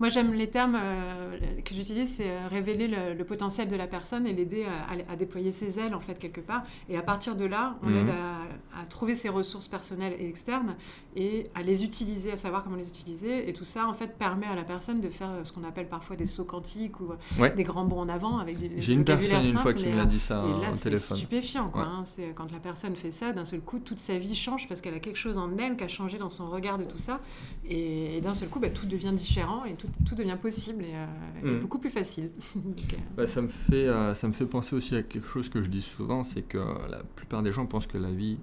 Moi, 0.00 0.08
j'aime 0.08 0.32
les 0.34 0.48
termes 0.48 0.78
euh, 0.80 1.36
que 1.64 1.74
j'utilise, 1.74 2.14
c'est 2.14 2.30
euh, 2.30 2.48
révéler 2.48 2.88
le, 2.88 3.14
le 3.14 3.24
potentiel 3.24 3.68
de 3.68 3.76
la 3.76 3.86
personne 3.86 4.26
et 4.26 4.32
l'aider 4.32 4.64
à, 4.64 4.92
à- 5.10 5.12
à 5.12 5.16
déployer 5.16 5.52
ses 5.52 5.78
ailes, 5.80 5.94
en 5.94 6.00
fait, 6.00 6.18
quelque 6.18 6.40
part. 6.40 6.62
Et 6.88 6.96
à 6.96 7.02
partir 7.02 7.36
de 7.36 7.44
là, 7.44 7.76
on 7.82 7.88
Mhm. 7.88 7.94
l'aide 7.94 8.10
à, 8.10 8.80
à 8.82 8.86
trouver 8.86 9.14
ses 9.14 9.28
ressources 9.28 9.68
personnelles 9.68 10.14
et 10.18 10.28
externes 10.28 10.74
et 11.16 11.48
à 11.54 11.62
les 11.62 11.84
utiliser, 11.84 12.32
à 12.32 12.36
savoir 12.36 12.62
comment 12.64 12.76
les 12.76 12.88
utiliser. 12.88 13.48
Et 13.48 13.52
tout 13.52 13.64
ça, 13.64 13.86
en 13.88 13.94
fait, 13.94 14.16
permet 14.18 14.46
à 14.46 14.54
la 14.54 14.62
personne 14.64 15.00
de 15.00 15.08
faire 15.08 15.30
euh, 15.30 15.44
ce 15.44 15.52
qu'on 15.52 15.64
appelle 15.64 15.88
parfois 15.88 16.16
des 16.16 16.26
sauts 16.26 16.44
quantiques 16.44 17.00
ou 17.00 17.12
euh, 17.12 17.16
Ouais. 17.40 17.50
des 17.54 17.64
grands 17.64 17.84
bons 17.84 18.00
en 18.00 18.08
avant 18.08 18.38
avec 18.38 18.58
des 18.58 18.70
J'ai 18.80 18.92
une 18.92 19.04
personne 19.04 19.44
une 19.44 19.58
fois 19.58 19.74
qui 19.74 19.86
me 19.86 19.96
l'a 19.96 20.02
euh, 20.02 20.06
dit 20.06 20.20
ça 20.20 20.44
et 20.46 20.60
là, 20.62 20.72
c'est 20.72 20.96
stupéfiant, 20.96 21.68
quoi. 21.68 21.82
Ouais. 21.82 21.88
hein. 21.88 22.02
C'est 22.04 22.28
quand 22.34 22.50
la 22.52 22.58
personne 22.58 22.94
fait 22.96 23.10
ça, 23.10 23.32
d'un 23.32 23.44
seul 23.44 23.60
coup, 23.60 23.78
toute 23.80 23.98
sa 23.98 24.18
vie 24.18 24.34
change 24.36 24.68
parce 24.68 24.80
qu'elle 24.80 24.94
a 24.94 25.00
quelque 25.00 25.16
chose 25.18 25.36
en 25.38 25.50
elle 25.58 25.63
qui 25.70 25.84
a 25.84 25.88
changé 25.88 26.18
dans 26.18 26.28
son 26.28 26.48
regard 26.50 26.78
de 26.78 26.84
tout 26.84 26.98
ça. 26.98 27.20
Et, 27.68 28.16
et 28.16 28.20
d'un 28.20 28.34
seul 28.34 28.48
coup, 28.48 28.60
bah, 28.60 28.70
tout 28.70 28.86
devient 28.86 29.12
différent 29.14 29.64
et 29.64 29.74
tout, 29.74 29.88
tout 30.06 30.14
devient 30.14 30.36
possible 30.40 30.84
et, 30.84 30.94
euh, 30.94 31.06
et 31.42 31.56
Mm. 31.56 31.60
beaucoup 31.60 31.78
plus 31.78 31.90
facile. 31.90 32.30
Donc, 32.54 32.76
euh, 32.92 32.96
Bah, 33.16 33.26
ça, 33.26 33.42
me 33.42 33.48
fait, 33.48 33.88
euh, 33.88 34.14
ça 34.14 34.28
me 34.28 34.32
fait 34.32 34.46
penser 34.46 34.76
aussi 34.76 34.94
à 34.96 35.02
quelque 35.02 35.26
chose 35.26 35.48
que 35.48 35.62
je 35.62 35.68
dis 35.68 35.82
souvent, 35.82 36.22
c'est 36.22 36.42
que 36.42 36.58
la 36.90 37.02
plupart 37.16 37.42
des 37.42 37.52
gens 37.52 37.66
pensent 37.66 37.86
que 37.86 37.98
la 37.98 38.10
vie 38.10 38.38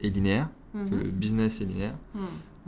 est 0.00 0.08
linéaire, 0.10 0.48
que 0.72 0.78
mhm. 0.78 1.00
le 1.02 1.10
business 1.10 1.60
est 1.60 1.64
linéaire. 1.66 1.96
Mm. 2.14 2.20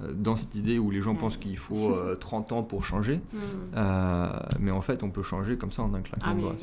Euh, 0.03 0.13
dans 0.13 0.37
cette 0.37 0.57
idée 0.57 0.79
où 0.81 0.91
les 0.91 1.01
gens 1.01 1.13
Ouais. 1.13 1.19
pensent 1.21 1.37
qu'il 1.37 1.57
faut 1.57 1.91
euh, 1.95 2.17
30 2.21 2.51
ans 2.53 2.63
pour 2.65 2.85
changer, 2.85 3.21
Mm. 3.33 3.39
Euh, 3.77 4.33
mais 4.61 4.71
en 4.71 4.81
fait, 4.81 5.03
on 5.03 5.11
peut 5.11 5.23
changer 5.23 5.57
comme 5.57 5.71
ça 5.73 5.83
en 5.83 5.95
un 5.95 6.01
claquement 6.03 6.31
Ah, 6.31 6.35
de 6.35 6.41
doigts. 6.41 6.57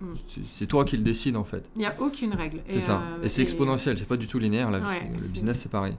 Mm. 0.00 0.06
c'est 0.52 0.66
toi 0.66 0.84
qui 0.84 0.96
le 0.96 1.02
décides 1.02 1.36
en 1.36 1.44
fait. 1.44 1.64
Il 1.74 1.80
n'y 1.80 1.86
a 1.86 1.94
aucune 2.00 2.32
règle. 2.34 2.60
C'est 2.68 2.80
ça. 2.80 3.00
euh, 3.18 3.22
et 3.24 3.28
c'est 3.28 3.42
exponentiel, 3.42 3.98
c'est 3.98 4.08
pas 4.08 4.16
du 4.16 4.26
tout 4.26 4.38
linéaire. 4.38 4.68
Ouais, 4.70 5.08
le 5.10 5.32
business, 5.32 5.60
c'est 5.62 5.68
pareil. 5.70 5.96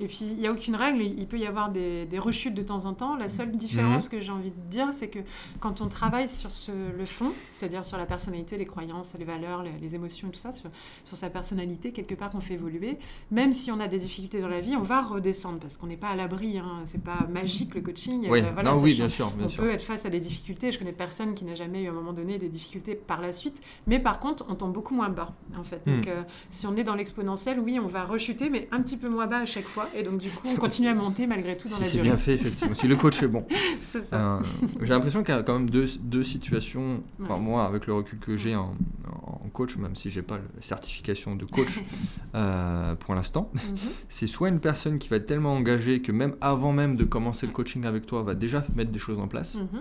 Et 0.00 0.06
puis, 0.08 0.18
il 0.32 0.38
n'y 0.38 0.46
a 0.48 0.52
aucune 0.52 0.74
règle. 0.74 1.02
Il 1.02 1.26
peut 1.28 1.38
y 1.38 1.46
avoir 1.46 1.70
des, 1.70 2.06
des 2.06 2.18
rechutes 2.18 2.54
de 2.54 2.62
temps 2.62 2.84
en 2.86 2.94
temps. 2.94 3.14
La 3.16 3.28
seule 3.28 3.52
différence 3.52 4.08
que 4.08 4.20
j'ai 4.20 4.32
envie 4.32 4.50
de 4.50 4.70
dire, 4.70 4.88
c'est 4.92 5.08
que 5.08 5.20
quand 5.60 5.80
on 5.80 5.86
travaille 5.88 6.28
sur 6.28 6.50
ce, 6.50 6.72
le 6.72 7.06
fond, 7.06 7.32
c'est-à-dire 7.50 7.84
sur 7.84 7.98
la 7.98 8.06
personnalité, 8.06 8.56
les 8.58 8.64
croyances, 8.66 9.14
les 9.18 9.24
valeurs, 9.24 9.62
les, 9.62 9.70
les 9.80 9.94
émotions 9.94 10.28
et 10.28 10.30
tout 10.32 10.40
ça, 10.40 10.50
sur, 10.50 10.70
sur 11.04 11.16
sa 11.16 11.30
personnalité, 11.30 11.92
quelque 11.92 12.14
part 12.16 12.30
qu'on 12.30 12.40
fait 12.40 12.54
évoluer, 12.54 12.98
même 13.30 13.52
si 13.52 13.70
on 13.70 13.78
a 13.78 13.86
des 13.86 13.98
difficultés 13.98 14.40
dans 14.40 14.48
la 14.48 14.60
vie, 14.60 14.74
on 14.76 14.82
va 14.82 15.02
redescendre 15.02 15.58
parce 15.60 15.76
qu'on 15.76 15.90
n'est 15.92 15.98
pas 15.98 16.08
à 16.08 16.16
l'abri. 16.16 16.58
Hein. 16.58 16.80
C'est 16.84 17.02
pas 17.02 17.26
magique 17.32 17.74
le 17.74 17.80
coaching. 17.80 18.26
Oui, 18.28 18.40
Euh, 18.40 18.50
voilà, 18.52 18.70
non, 18.70 18.76
ça 18.76 18.82
oui, 18.82 18.90
change. 18.90 18.98
bien 18.98 19.08
sûr, 19.08 19.30
bien 19.30 19.46
on 19.46 19.48
sûr. 19.48 19.62
peut 19.62 19.70
être 19.70 19.82
face 19.82 20.04
à 20.06 20.10
des 20.10 20.20
difficultés. 20.20 20.72
Je 20.72 20.78
connais 20.78 20.92
personne 20.92 21.34
qui 21.34 21.44
n'a 21.44 21.54
jamais 21.54 21.82
eu 21.84 21.86
à 21.86 21.90
un 21.90 21.94
moment 21.94 22.12
donné 22.12 22.38
des 22.38 22.48
difficultés 22.48 22.94
par 22.94 23.20
la 23.20 23.32
suite. 23.32 23.60
Mais 23.86 23.98
par 23.98 24.18
contre, 24.20 24.44
on 24.48 24.54
tombe 24.54 24.72
beaucoup 24.72 24.94
moins 24.94 25.08
bas, 25.10 25.34
en 25.56 25.62
fait. 25.62 25.80
Donc, 25.86 26.06
Hmm. 26.06 26.10
euh, 26.10 26.22
si 26.48 26.66
on 26.66 26.76
est 26.76 26.84
dans 26.84 26.94
l'exponentiel, 26.94 27.60
oui, 27.60 27.78
on 27.82 27.86
va 27.86 28.04
rechuter, 28.04 28.50
mais 28.50 28.68
un 28.72 28.80
petit 28.82 28.96
peu 28.96 29.08
moins 29.08 29.26
bas 29.26 29.38
à 29.38 29.46
chaque 29.46 29.66
fois. 29.66 29.88
Et 29.94 30.02
donc, 30.02 30.18
du 30.18 30.30
coup, 30.30 30.48
on 30.48 30.56
continue 30.56 30.88
à 30.88 30.94
monter 30.94 31.26
malgré 31.26 31.56
tout 31.56 31.68
dans 31.68 31.76
Si 31.76 31.82
la 31.82 31.86
c'est 31.86 31.92
durée. 31.94 32.08
bien 32.08 32.16
fait, 32.16 32.34
effectivement. 32.34 32.74
si 32.74 32.88
le 32.88 32.96
coach 32.96 33.22
est 33.22 33.28
bon. 33.28 33.44
C'est 33.84 34.00
ça. 34.02 34.36
Euh, 34.36 34.40
J'ai 34.80 34.88
l'impression 34.88 35.22
qu'il 35.22 35.34
y 35.34 35.38
a 35.38 35.42
quand 35.42 35.54
même 35.58 35.68
deux, 35.70 35.86
deux 36.00 36.24
situations. 36.24 37.02
Enfin, 37.22 37.34
Ouais. 37.34 37.40
moi, 37.40 37.64
avec 37.64 37.86
le 37.86 37.94
recul 37.94 38.18
que 38.18 38.36
j'ai 38.36 38.54
en, 38.56 38.74
en 39.22 39.48
coach, 39.52 39.76
même 39.76 39.96
si 39.96 40.10
j'ai 40.10 40.22
pas 40.22 40.36
la 40.38 40.62
certification 40.62 41.36
de 41.36 41.44
coach 41.44 41.80
euh, 42.34 42.94
pour 42.96 43.14
l'instant, 43.14 43.50
Mhm. 43.54 43.76
c'est 44.08 44.26
soit 44.26 44.48
une 44.48 44.60
personne 44.60 44.98
qui 44.98 45.08
va 45.08 45.16
être 45.16 45.26
tellement 45.26 45.54
engagée 45.54 45.81
que 46.02 46.12
même 46.12 46.34
avant 46.40 46.72
même 46.72 46.96
de 46.96 47.04
commencer 47.04 47.46
le 47.46 47.52
coaching 47.52 47.84
avec 47.84 48.06
toi, 48.06 48.22
va 48.22 48.34
déjà 48.34 48.64
mettre 48.74 48.90
des 48.92 48.98
choses 48.98 49.18
en 49.18 49.28
place. 49.28 49.54
Mhm. 49.56 49.80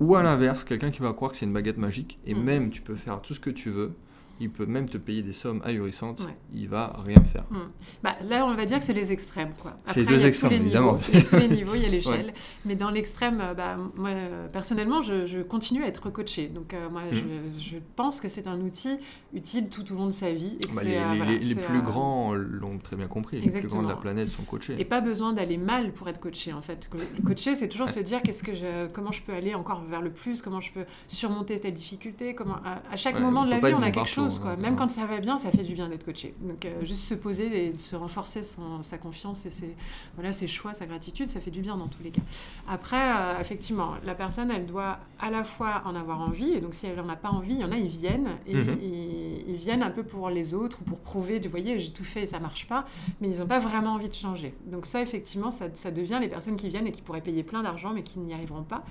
Ou 0.00 0.16
à 0.16 0.22
l'inverse, 0.22 0.64
quelqu'un 0.64 0.90
qui 0.90 1.00
va 1.02 1.12
croire 1.12 1.30
que 1.30 1.36
c'est 1.36 1.44
une 1.46 1.52
baguette 1.52 1.76
magique 1.78 2.18
et 2.26 2.34
Mhm. 2.34 2.42
même 2.42 2.70
tu 2.70 2.80
peux 2.80 2.94
faire 2.96 3.20
tout 3.20 3.34
ce 3.34 3.40
que 3.40 3.50
tu 3.50 3.68
veux, 3.70 3.92
il 4.40 4.50
peut 4.50 4.66
même 4.66 4.88
te 4.88 4.96
payer 4.98 5.22
des 5.22 5.32
sommes 5.32 5.60
ahurissantes, 5.64 6.20
Ouais. 6.20 6.36
il 6.54 6.68
va 6.68 7.00
rien 7.04 7.22
faire. 7.22 7.44
Mm. 7.50 7.58
Bah, 8.02 8.16
là, 8.24 8.46
on 8.46 8.54
va 8.54 8.64
dire 8.66 8.78
que 8.78 8.84
c'est 8.84 8.92
les 8.94 9.12
extrêmes. 9.12 9.52
Quoi. 9.60 9.76
C'est 9.86 10.00
Après, 10.00 10.04
deux 10.04 10.14
il 10.16 10.20
y 10.22 10.24
a 10.24 10.28
extrêmes, 10.28 10.50
tous 10.50 10.56
les 10.56 10.60
évidemment. 10.62 10.92
Niveaux, 10.94 11.04
il 11.12 11.14
y 11.14 11.18
a 11.18 11.22
tous 11.24 11.36
les 11.36 11.48
niveaux, 11.48 11.74
il 11.74 11.82
y 11.82 11.86
a 11.86 11.88
l'échelle. 11.90 12.32
Mais 12.64 12.74
dans 12.74 12.90
l'extrême, 12.90 13.40
euh, 13.40 13.54
bah, 13.54 13.76
moi, 13.96 14.10
personnellement, 14.52 15.02
je, 15.02 15.26
je 15.26 15.40
continue 15.40 15.82
à 15.84 15.86
être 15.86 16.10
coachée. 16.10 16.48
Donc, 16.48 16.74
euh, 16.74 16.88
moi, 16.90 17.02
Mm. 17.02 17.14
je, 17.58 17.60
je 17.60 17.78
pense 17.96 18.20
que 18.20 18.28
c'est 18.28 18.46
un 18.46 18.60
outil 18.60 18.98
utile 19.34 19.68
tout 19.68 19.90
au 19.92 19.96
long 19.96 20.06
de 20.06 20.10
sa 20.12 20.32
vie. 20.32 20.56
Et 20.60 20.64
que 20.64 20.74
Bah, 20.74 20.80
c'est, 20.82 20.88
les, 20.88 20.96
euh, 20.96 21.10
les- 21.12 21.16
voilà, 21.18 21.32
les- 21.32 21.38
les 21.38 21.54
c'est, 21.54 21.60
plus 21.62 21.78
euh, 21.78 21.82
grands 21.82 22.34
l'ont 22.34 22.78
très 22.78 22.96
bien 22.96 23.08
compris, 23.08 23.40
les 23.40 23.50
plus 23.50 23.68
grands 23.68 23.82
de 23.82 23.88
la 23.88 23.96
planète 23.96 24.28
sont 24.28 24.42
coachés. 24.42 24.76
Et 24.78 24.84
pas 24.84 25.00
besoin 25.00 25.32
d'aller 25.32 25.56
mal 25.58 25.92
pour 25.92 26.08
être 26.08 26.20
coaché 26.20 26.52
en 26.52 26.62
fait. 26.62 26.88
Le 27.16 27.22
coacher, 27.22 27.54
c'est 27.54 27.68
toujours 27.68 27.88
se 27.88 28.00
dire 28.00 28.22
qu'est-ce 28.22 28.42
que 28.42 28.54
je, 28.54 28.86
comment 28.88 29.12
je 29.12 29.22
peux 29.22 29.32
aller 29.34 29.54
encore 29.54 29.82
vers 29.88 30.00
le 30.02 30.10
plus, 30.10 30.40
comment 30.42 30.60
je 30.60 30.72
peux 30.72 30.84
surmonter 31.08 31.58
telle 31.60 31.74
difficulté, 31.74 32.34
comment 32.34 32.56
à, 32.64 32.80
à 32.90 32.96
chaque 32.96 33.16
Ouais, 33.16 33.20
moment 33.20 33.44
de 33.44 33.50
la 33.50 33.58
vie 33.58 33.74
on 33.74 33.78
a 33.82 33.90
quelque 33.90 33.94
partout, 33.96 34.29
chose 34.30 34.38
quoi. 34.40 34.50
ouais. 34.52 34.56
Même 34.56 34.76
quand 34.76 34.88
ça 34.90 35.06
va 35.06 35.20
bien, 35.20 35.38
ça 35.38 35.50
fait 35.50 35.62
du 35.62 35.74
bien 35.74 35.88
d'être 35.88 36.04
coaché. 36.04 36.34
Donc 36.40 36.64
euh, 36.64 36.84
juste 36.84 37.02
se 37.02 37.14
poser 37.14 37.66
et 37.66 37.78
se 37.78 37.96
renforcer 37.96 38.42
son, 38.42 38.82
sa 38.82 38.98
confiance 38.98 39.44
et 39.46 39.50
ses 39.50 39.74
voilà 40.16 40.32
ses 40.32 40.46
choix, 40.46 40.72
sa 40.74 40.86
gratitude, 40.86 41.28
ça 41.28 41.40
fait 41.40 41.50
du 41.50 41.60
bien 41.60 41.76
dans 41.76 41.88
tous 41.88 42.02
les 42.02 42.10
cas. 42.10 42.22
Après, 42.68 42.96
euh, 43.00 43.40
effectivement, 43.40 43.94
la 44.04 44.14
personne 44.14 44.50
elle 44.50 44.66
doit 44.66 44.98
à 45.18 45.30
la 45.30 45.44
fois 45.44 45.82
en 45.84 45.94
avoir 45.94 46.20
envie 46.20 46.52
et 46.52 46.60
donc 46.60 46.74
si 46.74 46.86
elle 46.86 46.98
en 47.00 47.08
a 47.08 47.16
pas 47.16 47.30
envie, 47.30 47.54
il 47.54 47.60
y 47.60 47.64
en 47.64 47.72
a 47.72 47.76
ils 47.76 47.88
viennent 47.88 48.30
et 48.46 48.54
Mhm. 48.54 48.78
ils, 48.82 49.50
ils 49.50 49.56
viennent 49.56 49.82
un 49.82 49.90
peu 49.90 50.02
pour 50.02 50.30
les 50.30 50.54
autres 50.54 50.78
ou 50.80 50.84
pour 50.84 51.00
prouver, 51.00 51.40
vous 51.40 51.50
voyez, 51.50 51.78
j'ai 51.78 51.92
tout 51.92 52.04
fait 52.04 52.22
et 52.22 52.26
ça 52.26 52.38
marche 52.40 52.66
pas 52.66 52.84
mais 53.20 53.28
ils 53.28 53.40
n'ont 53.40 53.46
pas 53.46 53.58
vraiment 53.58 53.94
envie 53.94 54.08
de 54.08 54.14
changer. 54.14 54.54
Donc 54.66 54.86
ça, 54.86 55.00
effectivement, 55.02 55.50
ça, 55.50 55.66
ça 55.74 55.90
devient 55.90 56.18
les 56.20 56.28
personnes 56.28 56.56
qui 56.56 56.68
viennent 56.68 56.86
et 56.86 56.92
qui 56.92 57.02
pourraient 57.02 57.20
payer 57.20 57.42
plein 57.42 57.62
d'argent, 57.62 57.92
mais 57.94 58.02
qui 58.02 58.18
n'y 58.18 58.32
arriveront 58.34 58.62
pas. 58.62 58.84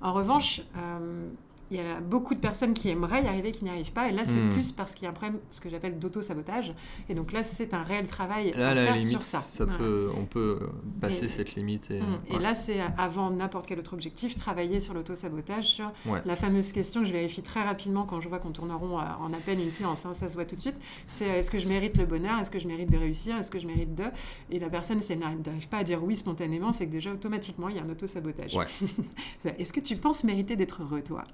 En 0.00 0.12
revanche, 0.12 0.62
euh, 0.76 1.28
il 1.70 1.76
y 1.78 1.80
a 1.80 2.00
beaucoup 2.00 2.34
de 2.34 2.40
personnes 2.40 2.74
qui 2.74 2.88
aimeraient 2.88 3.24
y 3.24 3.26
arriver, 3.26 3.50
qui 3.52 3.64
n'y 3.64 3.70
arrivent 3.70 3.92
pas. 3.92 4.08
Et 4.08 4.12
là, 4.12 4.24
c'est 4.24 4.40
Hmm. 4.40 4.50
plus 4.52 4.72
parce 4.72 4.94
qu'il 4.94 5.04
y 5.04 5.06
a 5.06 5.10
un 5.10 5.12
problème, 5.12 5.38
ce 5.50 5.60
que 5.60 5.68
j'appelle 5.68 5.98
d'auto-sabotage. 5.98 6.74
Et 7.08 7.14
donc 7.14 7.32
là, 7.32 7.42
c'est 7.42 7.74
un 7.74 7.82
réel 7.82 8.06
travail 8.06 8.52
Là, 8.56 8.70
à 8.70 8.74
faire 8.74 8.92
limite, 8.94 9.08
sur 9.10 9.22
ça. 9.22 9.44
Voilà. 9.58 9.78
peut, 9.78 10.08
on 10.16 10.24
peut 10.24 10.60
passer 11.00 11.24
Et- 11.24 11.28
cette 11.28 11.54
limite. 11.54 11.90
Et, 11.90 12.00
Mm. 12.00 12.18
Et 12.30 12.32
ouais. 12.34 12.42
là, 12.42 12.54
c'est 12.54 12.78
avant 12.98 13.30
n'importe 13.30 13.66
quel 13.66 13.78
autre 13.78 13.94
objectif, 13.94 14.34
travailler 14.36 14.78
sur 14.80 14.94
l'auto-sabotage, 14.94 15.64
sur 15.66 15.92
Ouais. 16.06 16.22
la 16.24 16.36
fameuse 16.36 16.72
question 16.72 17.00
que 17.02 17.06
je 17.08 17.12
vérifie 17.12 17.42
très 17.42 17.62
rapidement 17.64 18.04
quand 18.04 18.20
je 18.20 18.28
vois 18.28 18.38
qu'on 18.38 18.52
tourne 18.52 18.70
en 18.70 18.78
rond 18.78 18.98
euh, 18.98 19.02
en 19.20 19.32
à 19.32 19.36
peine 19.38 19.60
une 19.60 19.70
séance, 19.70 20.06
hein, 20.06 20.14
ça 20.14 20.28
se 20.28 20.34
voit 20.34 20.44
tout 20.44 20.56
de 20.56 20.60
suite, 20.60 20.76
c'est 21.06 21.28
euh, 21.28 21.38
est-ce 21.38 21.50
que 21.50 21.58
je 21.58 21.68
mérite 21.68 21.96
le 21.96 22.06
bonheur, 22.06 22.38
est-ce 22.40 22.50
que 22.50 22.58
je 22.58 22.68
mérite 22.68 22.90
de 22.90 22.96
réussir, 22.96 23.36
est-ce 23.36 23.50
que 23.50 23.58
je 23.58 23.66
mérite 23.66 23.94
de... 23.94 24.04
Et 24.50 24.58
la 24.58 24.68
personne, 24.68 25.00
si 25.00 25.12
elle 25.12 25.18
n'arrive 25.20 25.68
pas 25.68 25.78
à 25.78 25.84
dire 25.84 26.02
oui 26.04 26.14
spontanément, 26.16 26.72
c'est 26.72 26.86
que 26.86 26.92
déjà 26.92 27.12
automatiquement, 27.12 27.68
il 27.68 27.76
y 27.76 27.78
a 27.78 27.82
un 27.82 27.90
auto-sabotage. 27.90 28.54
Ouais. 28.54 28.66
Est-ce 29.58 29.72
que 29.72 29.80
tu 29.80 29.96
penses 29.96 30.24
mériter 30.24 30.56
d'être 30.56 30.82
heureux, 30.82 31.02
toi? 31.02 31.24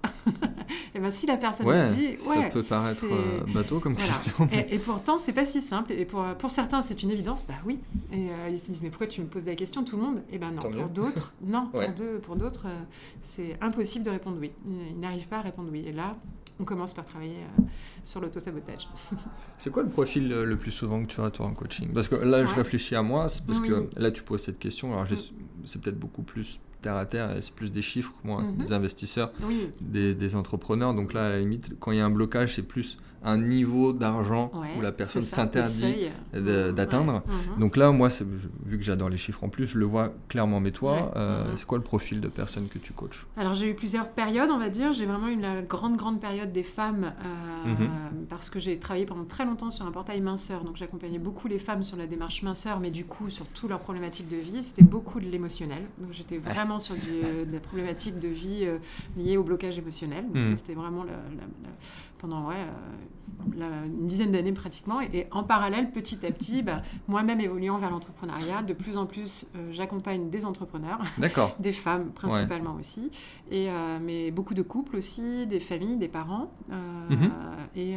Et 0.94 0.98
bien 1.00 1.10
si 1.10 1.26
la 1.26 1.36
personne 1.36 1.66
Ouais, 1.66 1.88
me 1.88 1.94
dit... 1.94 2.16
ça 2.22 2.42
peut 2.50 2.62
paraître 2.62 3.04
euh, 3.10 3.40
bateau 3.52 3.80
comme 3.80 3.94
voilà. 3.94 4.08
question. 4.08 4.48
mais- 4.50 4.66
Et, 4.70 4.74
et 4.74 4.78
pourtant, 4.78 5.18
c'est 5.18 5.32
pas 5.32 5.44
si 5.44 5.60
simple. 5.60 5.92
Et 5.92 6.04
pour, 6.04 6.24
pour 6.38 6.50
certains, 6.50 6.82
c'est 6.82 7.02
une 7.02 7.10
évidence. 7.10 7.44
Bah 7.46 7.54
oui. 7.66 7.78
Et 8.12 8.28
euh, 8.30 8.48
ils 8.50 8.58
se 8.58 8.66
disent, 8.66 8.82
mais 8.82 8.90
pourquoi 8.90 9.06
tu 9.06 9.20
me 9.20 9.26
poses 9.26 9.46
la 9.46 9.54
question? 9.54 9.84
Tout 9.84 9.96
le 9.96 10.02
monde 10.02 10.22
Eh 10.30 10.38
ben 10.38 10.50
non. 10.52 10.62
Tant 10.62 10.70
pour 10.70 10.88
d'autres, 10.88 11.32
non. 11.44 11.68
Ouais. 11.74 11.86
Pour, 11.86 11.94
deux- 11.94 12.18
pour 12.18 12.36
d'autres, 12.36 12.66
euh, 12.66 12.80
c'est 13.20 13.56
impossible 13.60 14.04
de 14.04 14.10
répondre 14.10 14.36
oui. 14.40 14.52
Ils, 14.92 15.00
n'arrivent 15.00 15.28
pas 15.28 15.38
à 15.38 15.42
répondre 15.42 15.68
oui. 15.72 15.82
Et 15.86 15.92
là, 15.92 16.16
on 16.60 16.64
commence 16.64 16.92
par 16.94 17.04
travailler 17.06 17.38
euh, 17.58 17.62
sur 18.04 18.20
l'auto-sabotage. 18.20 18.86
C'est 19.58 19.70
quoi 19.70 19.82
le 19.82 19.88
profil 19.88 20.28
le 20.28 20.56
plus 20.56 20.70
souvent 20.70 21.02
que 21.02 21.06
tu 21.06 21.20
as 21.20 21.30
toi 21.30 21.46
en 21.46 21.54
coaching? 21.54 21.88
Parce 21.92 22.06
que 22.08 22.14
là, 22.16 22.44
je 22.44 22.54
réfléchis 22.54 22.94
à 22.94 23.02
moi, 23.02 23.28
c'est 23.28 23.44
parce 23.46 23.58
Oui. 23.60 23.68
que 23.68 23.88
là, 23.96 24.10
tu 24.10 24.22
poses 24.22 24.42
cette 24.44 24.58
question. 24.58 24.92
Alors, 24.92 25.04
Mm. 25.04 25.16
c'est 25.64 25.80
peut-être 25.80 25.98
beaucoup 25.98 26.22
plus 26.22 26.60
terre 26.82 26.96
à 26.96 27.06
terre, 27.06 27.34
c'est 27.40 27.54
plus 27.54 27.72
des 27.72 27.80
chiffres, 27.82 28.12
moi, 28.24 28.42
Mhm. 28.42 28.64
des 28.64 28.72
investisseurs, 28.72 29.32
Oui. 29.48 29.70
des, 29.80 30.14
des 30.14 30.34
entrepreneurs. 30.36 30.92
Donc 30.94 31.14
là, 31.14 31.26
à 31.26 31.30
la 31.30 31.38
limite, 31.38 31.72
quand 31.80 31.92
il 31.92 31.98
y 31.98 32.00
a 32.00 32.04
un 32.04 32.10
blocage, 32.10 32.54
c'est 32.56 32.62
plus 32.62 32.98
un 33.24 33.38
niveau 33.38 33.92
d'argent 33.92 34.50
Ouais, 34.54 34.68
où 34.78 34.80
la 34.80 34.92
personne 34.92 35.22
s'interdit. 35.22 36.08
d'atteindre. 36.32 37.12
ouais. 37.26 37.34
Mhm. 37.54 37.60
Donc 37.60 37.76
là, 37.76 37.90
moi, 37.92 38.08
vu 38.64 38.78
que 38.78 38.84
j'adore 38.84 39.08
les 39.08 39.16
chiffres 39.16 39.44
en 39.44 39.48
plus, 39.48 39.66
je 39.66 39.78
le 39.78 39.84
vois 39.84 40.12
clairement. 40.28 40.60
Mais 40.60 40.70
toi, 40.72 40.92
Ouais. 40.94 41.02
euh, 41.16 41.50
Mhm. 41.50 41.56
c'est 41.56 41.66
quoi 41.66 41.78
le 41.78 41.84
profil 41.84 42.20
de 42.20 42.28
personne 42.28 42.68
que 42.68 42.78
tu 42.78 42.92
coaches? 42.92 43.26
Alors 43.36 43.54
j'ai 43.54 43.70
eu 43.70 43.74
plusieurs 43.74 44.08
périodes, 44.08 44.50
on 44.50 44.58
va 44.58 44.68
dire. 44.68 44.92
J'ai 44.92 45.06
vraiment 45.06 45.28
eu 45.28 45.40
la 45.40 45.62
grande, 45.62 45.96
grande 45.96 46.20
période 46.20 46.52
des 46.52 46.62
femmes 46.62 47.12
euh, 47.66 47.68
Mhm. 47.68 47.88
parce 48.28 48.50
que 48.50 48.58
j'ai 48.60 48.78
travaillé 48.78 49.06
pendant 49.06 49.24
très 49.24 49.44
longtemps 49.44 49.70
sur 49.70 49.86
un 49.86 49.90
portail 49.92 50.20
minceur. 50.20 50.64
Donc 50.64 50.76
j'accompagnais 50.76 51.18
beaucoup 51.18 51.48
les 51.48 51.58
femmes 51.58 51.82
sur 51.82 51.96
la 51.96 52.06
démarche 52.06 52.42
minceur, 52.42 52.80
mais 52.80 52.90
du 52.90 53.04
coup 53.04 53.30
sur 53.30 53.46
toutes 53.46 53.70
leurs 53.70 53.80
problématiques 53.80 54.28
de 54.28 54.36
vie. 54.36 54.62
C'était 54.62 54.82
beaucoup 54.82 55.20
de 55.20 55.26
l'émotionnel. 55.26 55.82
Donc 55.98 56.12
j'étais 56.12 56.38
vraiment 56.38 56.78
sur 56.78 56.94
du, 56.94 57.00
euh, 57.24 57.44
de 57.44 57.52
la 57.52 57.60
problématique 57.60 58.16
de 58.18 58.28
vie 58.28 58.60
euh, 58.64 58.78
liée 59.16 59.36
au 59.36 59.42
blocage 59.44 59.78
émotionnel. 59.78 60.24
Donc 60.32 60.42
ça 60.42 60.56
c'était 60.56 60.74
vraiment 60.74 61.04
la- 61.04 61.12
la- 61.12 61.18
la- 61.62 61.68
pendant 62.22 62.46
ouais, 62.48 62.54
euh, 62.56 63.58
la- 63.58 63.84
une 63.86 64.06
dizaine 64.06 64.30
d'années 64.30 64.52
pratiquement. 64.52 65.00
Et, 65.02 65.10
et 65.12 65.26
en 65.32 65.42
parallèle, 65.42 65.90
petit 65.90 66.24
à 66.24 66.30
petit, 66.30 66.62
bah, 66.62 66.80
moi-même 67.08 67.40
évoluant 67.40 67.76
vers 67.76 67.90
l'entrepreneuriat, 67.90 68.62
de 68.62 68.72
plus 68.72 68.96
en 68.96 69.04
plus 69.06 69.46
euh, 69.56 69.68
j'accompagne 69.72 70.30
des 70.30 70.46
entrepreneurs 70.46 71.00
des 71.58 71.72
femmes 71.72 72.10
principalement 72.12 72.76
aussi, 72.78 73.10
et, 73.50 73.68
euh, 73.68 73.98
mais 74.00 74.30
beaucoup 74.30 74.54
de 74.54 74.62
couples 74.62 74.96
aussi, 74.96 75.46
des 75.46 75.60
familles, 75.60 75.96
des 75.96 76.08
parents, 76.08 76.50
euh, 76.70 76.74
Mhm. 77.10 77.30
et, 77.76 77.96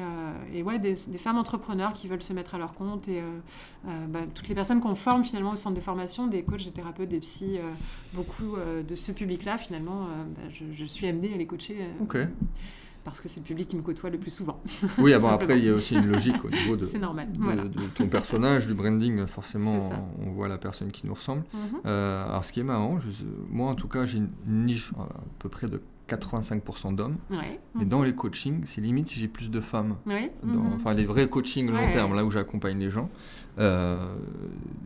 et 0.53 0.63
ouais, 0.63 0.79
des, 0.79 0.96
des 1.08 1.17
femmes 1.17 1.38
entrepreneurs 1.38 1.94
qui 1.94 2.08
veulent 2.08 2.24
se 2.24 2.34
mettre 2.34 2.55
à 2.55 2.58
leur 2.58 2.74
compte, 2.74 3.08
et 3.08 3.22
bah, 4.08 4.22
toutes 4.34 4.48
les 4.50 4.55
personnes 4.55 4.82
qu'on 4.82 4.96
forme 4.96 5.24
finalement 5.24 5.51
au 5.51 5.55
centre 5.55 5.75
de 5.75 5.82
formation, 5.82 6.27
des 6.27 6.44
coachs, 6.44 6.65
des 6.65 6.72
thérapeutes, 6.72 7.10
des 7.10 7.20
psys, 7.20 7.60
beaucoup 8.13 8.55
de 8.88 8.96
ce 8.96 9.12
public-là 9.12 9.58
finalement, 9.58 10.08
bah, 10.36 10.41
je, 10.51 10.65
je 10.72 10.86
suis 10.86 11.08
amenée 11.08 11.34
à 11.34 11.38
les 11.38 11.46
coacher. 11.46 11.77
Parce 13.06 13.22
que 13.22 13.30
c'est 13.30 13.40
le 13.40 13.46
public 13.46 13.68
qui 13.70 13.76
me 13.78 13.84
côtoie 13.84 14.10
le 14.10 14.18
plus 14.18 14.32
souvent. 14.32 14.60
Oui, 14.98 15.14
ah 15.16 15.20
bon, 15.20 15.28
après, 15.30 15.60
il 15.60 15.66
y 15.66 15.70
a 15.70 15.74
aussi 15.74 15.94
une 15.96 16.08
logique 16.08 16.44
au 16.44 16.50
niveau 16.50 16.76
de, 16.76 16.84
C'est 16.86 16.98
normal. 17.00 17.32
de- 17.32 17.40
Voilà. 17.40 17.64
de 17.66 17.80
ton 17.96 18.08
personnage, 18.08 18.66
du 18.66 18.74
branding. 18.74 19.28
Forcément, 19.28 19.78
on, 20.26 20.32
voit 20.32 20.48
la 20.48 20.58
personne 20.58 20.92
qui 20.92 21.06
nous 21.06 21.14
ressemble. 21.14 21.44
Mhm. 21.54 21.60
Euh, 21.86 22.26
alors, 22.28 22.44
ce 22.44 22.52
qui 22.52 22.60
est 22.62 22.64
marrant, 22.64 23.00
je- 23.00 23.10
moi 23.50 23.70
en 23.70 23.76
tout 23.76 23.88
cas, 23.88 24.06
j'ai 24.06 24.18
une 24.18 24.30
niche 24.48 24.92
à 25.00 25.08
peu 25.40 25.50
près 25.50 25.68
de 25.68 25.80
85% 26.08 26.96
d'hommes. 26.96 27.18
Ouais. 27.30 27.60
Mais 27.76 27.86
dans 27.86 28.04
les 28.04 28.14
coachings, 28.14 28.62
c'est 28.66 28.82
limite 28.82 29.08
si 29.08 29.20
j'ai 29.20 29.28
plus 29.28 29.50
de 29.50 29.60
femmes. 29.62 29.96
Dans- 30.06 30.14
Mhm. 30.50 30.74
Enfin, 30.76 30.94
les 30.94 31.06
vrais 31.06 31.28
coachings 31.28 31.70
long 31.70 31.92
terme, 31.94 32.16
là 32.16 32.24
où 32.26 32.32
j'accompagne 32.32 32.80
les 32.80 32.90
gens, 32.90 33.10
euh, 33.58 34.16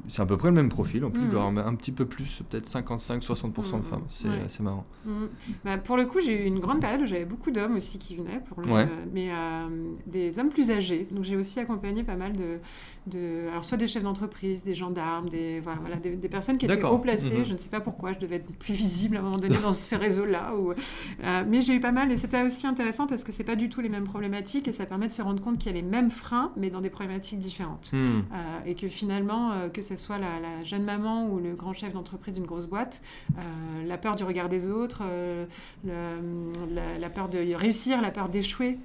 c'est 0.07 0.21
à 0.21 0.25
peu 0.25 0.37
près 0.37 0.49
le 0.49 0.55
même 0.55 0.69
profil. 0.69 1.03
En 1.05 1.11
plus, 1.11 1.23
je 1.23 1.27
dois 1.27 1.45
avoir 1.45 1.67
un 1.67 1.75
petit 1.75 1.91
peu 1.91 2.05
plus, 2.05 2.41
peut-être 2.49 2.67
55-60% 2.67 3.77
de 3.77 3.83
Mhm. 3.83 3.89
femmes. 3.89 4.01
C'est 4.47 4.59
marrant. 4.63 4.85
Mhm. 5.05 5.27
Bah, 5.65 5.77
pour 5.77 5.97
le 5.97 6.05
coup, 6.05 6.19
j'ai 6.21 6.43
eu 6.43 6.45
une 6.45 6.59
grande 6.59 6.79
période 6.81 7.01
où 7.01 7.05
j'avais 7.05 7.25
beaucoup 7.25 7.51
d'hommes 7.51 7.75
aussi 7.75 7.97
qui 7.99 8.15
venaient, 8.15 8.41
pour 8.47 8.61
le, 8.61 8.71
Ouais. 8.71 8.87
mais 9.13 9.29
euh, 9.31 9.67
des 10.07 10.39
hommes 10.39 10.49
plus 10.49 10.71
âgés. 10.71 11.07
Donc 11.11 11.23
j'ai 11.23 11.35
aussi 11.35 11.59
accompagné 11.59 12.03
pas 12.03 12.15
mal 12.15 12.33
de, 12.33 12.59
de 13.07 13.47
alors 13.49 13.65
soit 13.65 13.77
des 13.77 13.87
chefs 13.87 14.03
d'entreprise, 14.03 14.63
des 14.63 14.75
gendarmes, 14.75 15.29
des 15.29 15.59
voilà, 15.59 15.79
voilà, 15.79 15.95
des, 15.97 16.11
des 16.15 16.29
personnes 16.29 16.57
qui 16.57 16.65
étaient 16.65 16.83
haut 16.83 16.99
placées. 16.99 17.43
Je 17.45 17.53
ne 17.53 17.57
sais 17.57 17.69
pas 17.69 17.79
pourquoi, 17.81 18.13
je 18.13 18.19
devais 18.19 18.37
être 18.37 18.51
plus 18.57 18.73
visible 18.73 19.17
à 19.17 19.19
un 19.19 19.23
moment 19.23 19.37
donné 19.39 19.55
dans 19.63 19.71
ce 19.71 19.95
réseau-là. 19.95 20.55
Ou, 20.55 20.73
euh, 21.23 21.43
mais 21.47 21.61
j'ai 21.61 21.73
eu 21.75 21.79
pas 21.79 21.91
mal 21.91 22.11
et 22.11 22.15
c'était 22.17 22.43
aussi 22.43 22.67
intéressant 22.67 23.07
parce 23.07 23.23
que 23.23 23.31
c'est 23.31 23.43
pas 23.43 23.55
du 23.55 23.69
tout 23.69 23.81
les 23.81 23.89
mêmes 23.89 24.03
problématiques 24.05 24.67
et 24.67 24.71
ça 24.71 24.85
permet 24.85 25.07
de 25.07 25.13
se 25.13 25.21
rendre 25.21 25.41
compte 25.41 25.57
qu'il 25.57 25.67
y 25.71 25.75
a 25.77 25.81
les 25.81 25.87
mêmes 25.87 26.11
freins, 26.11 26.51
mais 26.57 26.69
dans 26.69 26.81
des 26.81 26.89
problématiques 26.89 27.39
différentes. 27.39 27.91
Hmm. 27.93 27.97
Euh, 27.97 28.59
et 28.65 28.75
que 28.75 28.87
finalement, 28.87 29.51
euh, 29.51 29.69
que 29.69 29.81
ce 29.81 29.95
soit 29.95 30.17
la, 30.17 30.39
la 30.39 30.63
jeune 30.63 30.83
maman 30.83 31.27
ou 31.27 31.39
le 31.39 31.53
grand 31.55 31.73
chef 31.73 31.93
d'entreprise 31.93 32.35
d'une 32.35 32.45
grosse 32.45 32.67
boîte, 32.67 33.01
la 33.85 33.97
peur 33.97 34.15
du 34.15 34.23
regard 34.23 34.49
des 34.49 34.67
autres, 34.67 35.03
le- 35.85 36.51
la, 36.73 36.97
la 36.99 37.09
peur 37.09 37.29
de 37.29 37.53
réussir, 37.53 38.01
la 38.01 38.11
peur 38.11 38.29
d'échouer, 38.29 38.77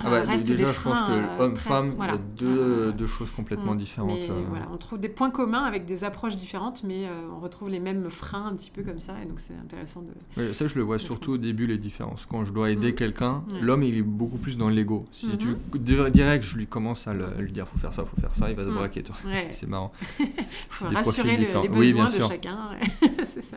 Ah 0.00 0.10
bah, 0.10 0.20
déjà, 0.26 0.36
des 0.44 0.56
je 0.58 0.64
pense 0.64 0.74
freins. 0.74 1.06
que 1.08 1.12
euh, 1.12 1.44
homme-femme, 1.44 1.94
voilà. 1.96 2.12
il 2.14 2.16
y 2.16 2.18
a 2.18 2.22
deux, 2.36 2.58
Euh, 2.60 2.92
deux 2.92 3.06
choses 3.06 3.30
complètement 3.30 3.74
Mm. 3.74 3.78
différentes. 3.78 4.18
mais 4.18 4.30
euh. 4.30 4.42
voilà, 4.48 4.66
on 4.72 4.76
trouve 4.76 4.98
des 4.98 5.08
points 5.08 5.30
communs 5.30 5.62
avec 5.64 5.84
des 5.86 6.04
approches 6.04 6.36
différentes, 6.36 6.82
mais 6.84 7.06
on 7.34 7.40
retrouve 7.40 7.68
les 7.70 7.80
mêmes 7.80 8.08
freins 8.10 8.46
un 8.46 8.54
petit 8.56 8.70
peu 8.70 8.82
comme 8.82 9.00
ça, 9.00 9.14
et 9.22 9.26
donc 9.28 9.40
c'est 9.40 9.54
intéressant 9.54 10.02
de. 10.02 10.52
Ça, 10.52 10.66
je 10.66 10.74
le 10.76 10.82
vois 10.82 10.98
surtout 10.98 11.32
au 11.32 11.38
début, 11.38 11.66
les 11.66 11.78
différences. 11.78 12.26
Quand 12.26 12.44
je 12.44 12.52
dois 12.52 12.70
aider 12.70 12.88
Mhm. 12.88 12.94
quelqu'un, 12.94 13.44
l'homme, 13.60 13.82
il 13.82 13.96
est 13.96 14.02
beaucoup 14.02 14.38
plus 14.38 14.56
dans 14.56 14.68
l'ego. 14.68 15.06
Si 15.12 15.26
Mhm. 15.28 15.36
tu 15.38 15.48
dir- 15.78 16.10
direct, 16.10 16.44
je 16.44 16.56
lui 16.56 16.66
commence 16.66 17.06
à, 17.06 17.14
le- 17.14 17.26
à 17.26 17.40
lui 17.40 17.52
dire, 17.52 17.66
faut 17.68 17.78
faire 17.78 17.94
ça, 17.94 18.04
faut 18.04 18.20
faire 18.20 18.34
ça, 18.34 18.50
il 18.50 18.56
va 18.56 18.64
se 18.64 18.68
Mhm. 18.68 18.74
braquer. 18.76 19.02
toi. 19.02 19.14
Ouais. 19.26 19.46
C'est- 19.50 19.66
marrant. 19.66 19.92
faut 20.68 20.88
des 20.88 20.94
rassurer 20.96 21.36
le- 21.36 21.42
les 21.62 21.68
Oui, 21.68 21.92
besoins 21.92 22.10
de 22.10 22.18
chacun. 22.22 22.70
c'est 23.24 23.42
ça. 23.42 23.56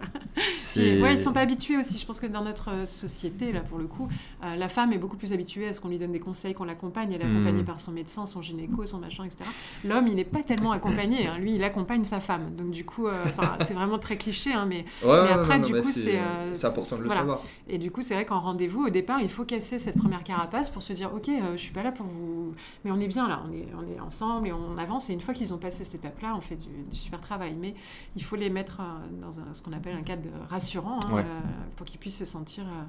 Puis, 0.73 1.01
ouais, 1.01 1.13
ils 1.13 1.19
sont 1.19 1.33
pas 1.33 1.41
habitués 1.41 1.77
aussi. 1.77 1.97
Je 1.97 2.05
pense 2.05 2.19
que 2.19 2.25
dans 2.27 2.43
notre 2.43 2.85
société, 2.87 3.51
là, 3.51 3.61
pour 3.61 3.77
le 3.77 3.85
coup, 3.85 4.07
euh, 4.43 4.55
la 4.55 4.69
femme 4.69 4.93
est 4.93 4.97
beaucoup 4.97 5.17
plus 5.17 5.33
habituée 5.33 5.67
à 5.67 5.73
ce 5.73 5.79
qu'on 5.79 5.89
lui 5.89 5.97
donne 5.97 6.11
des 6.11 6.16
conseils, 6.19 6.53
qu'on 6.53 6.65
l'accompagne. 6.65 7.11
Elle 7.13 7.21
est 7.21 7.25
accompagnée 7.25 7.61
Mm. 7.61 7.65
par 7.65 7.79
son 7.79 7.91
médecin, 7.91 8.25
son 8.25 8.41
gynéco, 8.41 8.85
son 8.85 8.99
machin, 8.99 9.23
etc. 9.25 9.43
L'homme, 9.85 10.07
il 10.07 10.15
n'est 10.15 10.23
pas 10.23 10.43
tellement 10.43 10.71
accompagné. 10.71 11.27
hein. 11.27 11.37
Lui, 11.37 11.55
il 11.55 11.63
accompagne 11.63 12.03
sa 12.03 12.19
femme. 12.19 12.55
Donc, 12.55 12.71
du 12.71 12.85
coup, 12.85 13.07
euh, 13.07 13.13
c'est 13.61 13.73
vraiment 13.73 13.99
très 13.99 14.17
cliché, 14.17 14.53
hein, 14.53 14.65
mais 14.65 14.85
Ouais, 15.03 15.09
ouais, 15.09 15.23
Mais 15.25 15.29
après, 15.31 15.59
non, 15.59 15.67
du 15.67 15.81
coup, 15.81 15.91
c'est, 15.91 16.17
euh, 16.19 16.53
c'est 16.53 16.67
important 16.67 16.95
de 16.97 17.01
le 17.01 17.07
voilà. 17.07 17.21
savoir. 17.21 17.41
Et 17.67 17.77
du 17.77 17.91
coup, 17.91 18.01
c'est 18.01 18.13
vrai 18.13 18.25
qu'en 18.25 18.39
rendez-vous, 18.39 18.85
au 18.87 18.89
départ, 18.89 19.21
il 19.21 19.29
faut 19.29 19.45
casser 19.45 19.79
cette 19.79 19.97
première 19.97 20.23
carapace 20.23 20.69
pour 20.69 20.81
se 20.81 20.93
dire, 20.93 21.11
ok, 21.13 21.29
euh, 21.29 21.51
je 21.53 21.57
suis 21.57 21.73
pas 21.73 21.83
là 21.83 21.91
pour 21.91 22.05
vous, 22.05 22.53
mais 22.85 22.91
on 22.91 22.99
est 22.99 23.07
bien 23.07 23.27
là, 23.27 23.41
on 23.47 23.51
est, 23.53 23.67
on 23.77 23.95
est 23.95 23.99
ensemble 23.99 24.47
et 24.47 24.53
on 24.53 24.77
avance. 24.77 25.09
Et 25.09 25.13
une 25.13 25.21
fois 25.21 25.33
qu'ils 25.33 25.53
ont 25.53 25.57
passé 25.57 25.83
cette 25.83 25.95
étape-là, 25.95 26.33
on 26.35 26.41
fait 26.41 26.55
du, 26.55 26.67
du 26.89 26.95
super 26.95 27.19
travail. 27.19 27.55
Mais 27.59 27.73
il 28.15 28.23
faut 28.23 28.35
les 28.35 28.49
mettre 28.49 28.79
euh, 28.81 29.21
dans 29.21 29.39
un- 29.39 29.53
ce 29.53 29.61
qu'on 29.63 29.73
appelle 29.73 29.95
un 29.95 30.01
cadre 30.03 30.29
rassurant 30.49 30.99
hein, 31.05 31.13
Ouais. 31.13 31.21
euh, 31.21 31.39
pour 31.75 31.85
qu'ils 31.85 31.99
puissent 31.99 32.17
se 32.17 32.25
sentir 32.25 32.63
euh, 32.65 32.83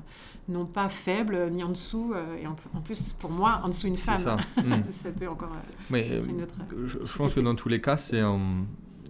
non 0.48 0.64
pas 0.66 0.88
faibles 0.88 1.50
ni 1.50 1.62
en 1.64 1.68
dessous. 1.70 2.12
euh, 2.14 2.36
et 2.40 2.46
en, 2.46 2.56
en 2.74 2.80
plus, 2.80 3.12
pour 3.18 3.30
moi, 3.30 3.60
en 3.64 3.68
dessous 3.68 3.86
une 3.88 3.96
femme, 3.96 4.16
ça. 4.16 4.36
Mm. 4.62 4.82
ça 4.84 5.10
peut 5.10 5.28
encore. 5.28 5.52
euh, 5.52 5.72
Mais 5.90 6.08
être 6.08 6.24
euh, 6.24 6.28
une 6.28 6.42
autre, 6.42 6.54
je, 6.86 6.98
je 7.04 7.16
pense 7.16 7.34
que 7.34 7.40
dans 7.40 7.54
tous 7.54 7.68
les 7.68 7.80
cas, 7.80 7.96
c'est 7.96 8.20
euh, 8.20 8.36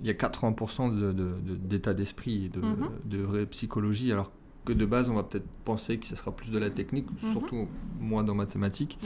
il 0.00 0.06
y 0.06 0.10
a 0.10 0.14
80% 0.14 0.94
de- 0.94 1.12
de- 1.12 1.12
de- 1.12 1.56
d'état 1.56 1.92
d'esprit 1.94 2.46
et 2.46 2.48
de, 2.48 2.60
Mhm. 2.60 2.88
de 3.04 3.18
vraie 3.18 3.46
psychologie, 3.46 4.12
alors 4.12 4.30
que 4.68 4.72
de 4.74 4.84
base, 4.86 5.08
on 5.08 5.14
va 5.14 5.22
peut-être 5.22 5.46
penser 5.64 5.98
que 5.98 6.06
ce 6.06 6.14
sera 6.16 6.30
plus 6.30 6.50
de 6.50 6.58
la 6.58 6.68
technique, 6.70 7.06
Mhm. 7.22 7.32
surtout 7.32 7.68
moi 8.00 8.22
dans 8.22 8.34
mathématiques, 8.34 8.98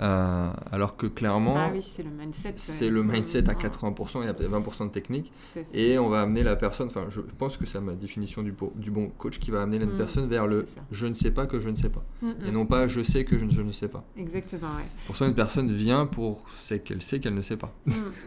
euh, 0.00 0.52
alors 0.72 0.96
que 0.96 1.06
clairement, 1.06 1.54
Ah 1.56 1.70
oui, 1.72 1.82
c'est 1.82 2.02
le 2.02 2.10
mindset. 2.10 2.54
c'est 2.56 2.84
ouais. 2.86 2.90
le 2.90 3.02
mindset 3.02 3.48
à 3.48 3.52
Mm, 3.54 3.58
80%, 3.58 4.22
il 4.22 4.26
y 4.26 4.28
a 4.28 4.34
peut-être 4.34 4.50
20% 4.50 4.86
de 4.86 4.90
technique, 4.90 5.32
à 5.56 5.60
et 5.74 5.98
on 5.98 6.08
va 6.08 6.22
amener 6.22 6.42
la 6.42 6.56
personne, 6.56 6.88
enfin 6.88 7.04
je 7.08 7.20
pense 7.20 7.56
que 7.56 7.66
c'est 7.66 7.80
ma 7.80 7.92
définition 7.94 8.42
du, 8.42 8.52
bo- 8.52 8.72
du 8.76 8.90
bon 8.90 9.08
coach 9.18 9.38
qui 9.38 9.50
va 9.50 9.62
amener 9.62 9.78
la 9.78 9.86
Mm, 9.86 9.96
personne 9.96 10.28
vers 10.28 10.46
le 10.46 10.64
je 10.90 11.06
ne 11.06 11.14
sais 11.14 11.30
pas 11.30 11.46
que 11.46 11.60
je 11.60 11.68
ne 11.68 11.76
sais 11.76 11.90
pas, 11.90 12.02
Mm, 12.22 12.30
et 12.46 12.50
non 12.50 12.66
pas 12.66 12.88
je 12.88 13.02
sais 13.02 13.24
que 13.24 13.38
je 13.38 13.44
ne, 13.44 13.50
je 13.50 13.62
ne 13.62 13.72
sais 13.72 13.88
pas. 13.88 14.04
Exactement, 14.16 14.68
ouais. 14.76 14.86
Pour 15.06 15.16
ça, 15.16 15.26
une 15.26 15.34
personne 15.34 15.70
vient 15.74 16.06
pour 16.06 16.42
c'est 16.60 16.80
qu'elle 16.82 17.02
sait 17.02 17.20
qu'elle 17.20 17.34
ne 17.34 17.42
sait 17.42 17.56
pas. 17.56 17.72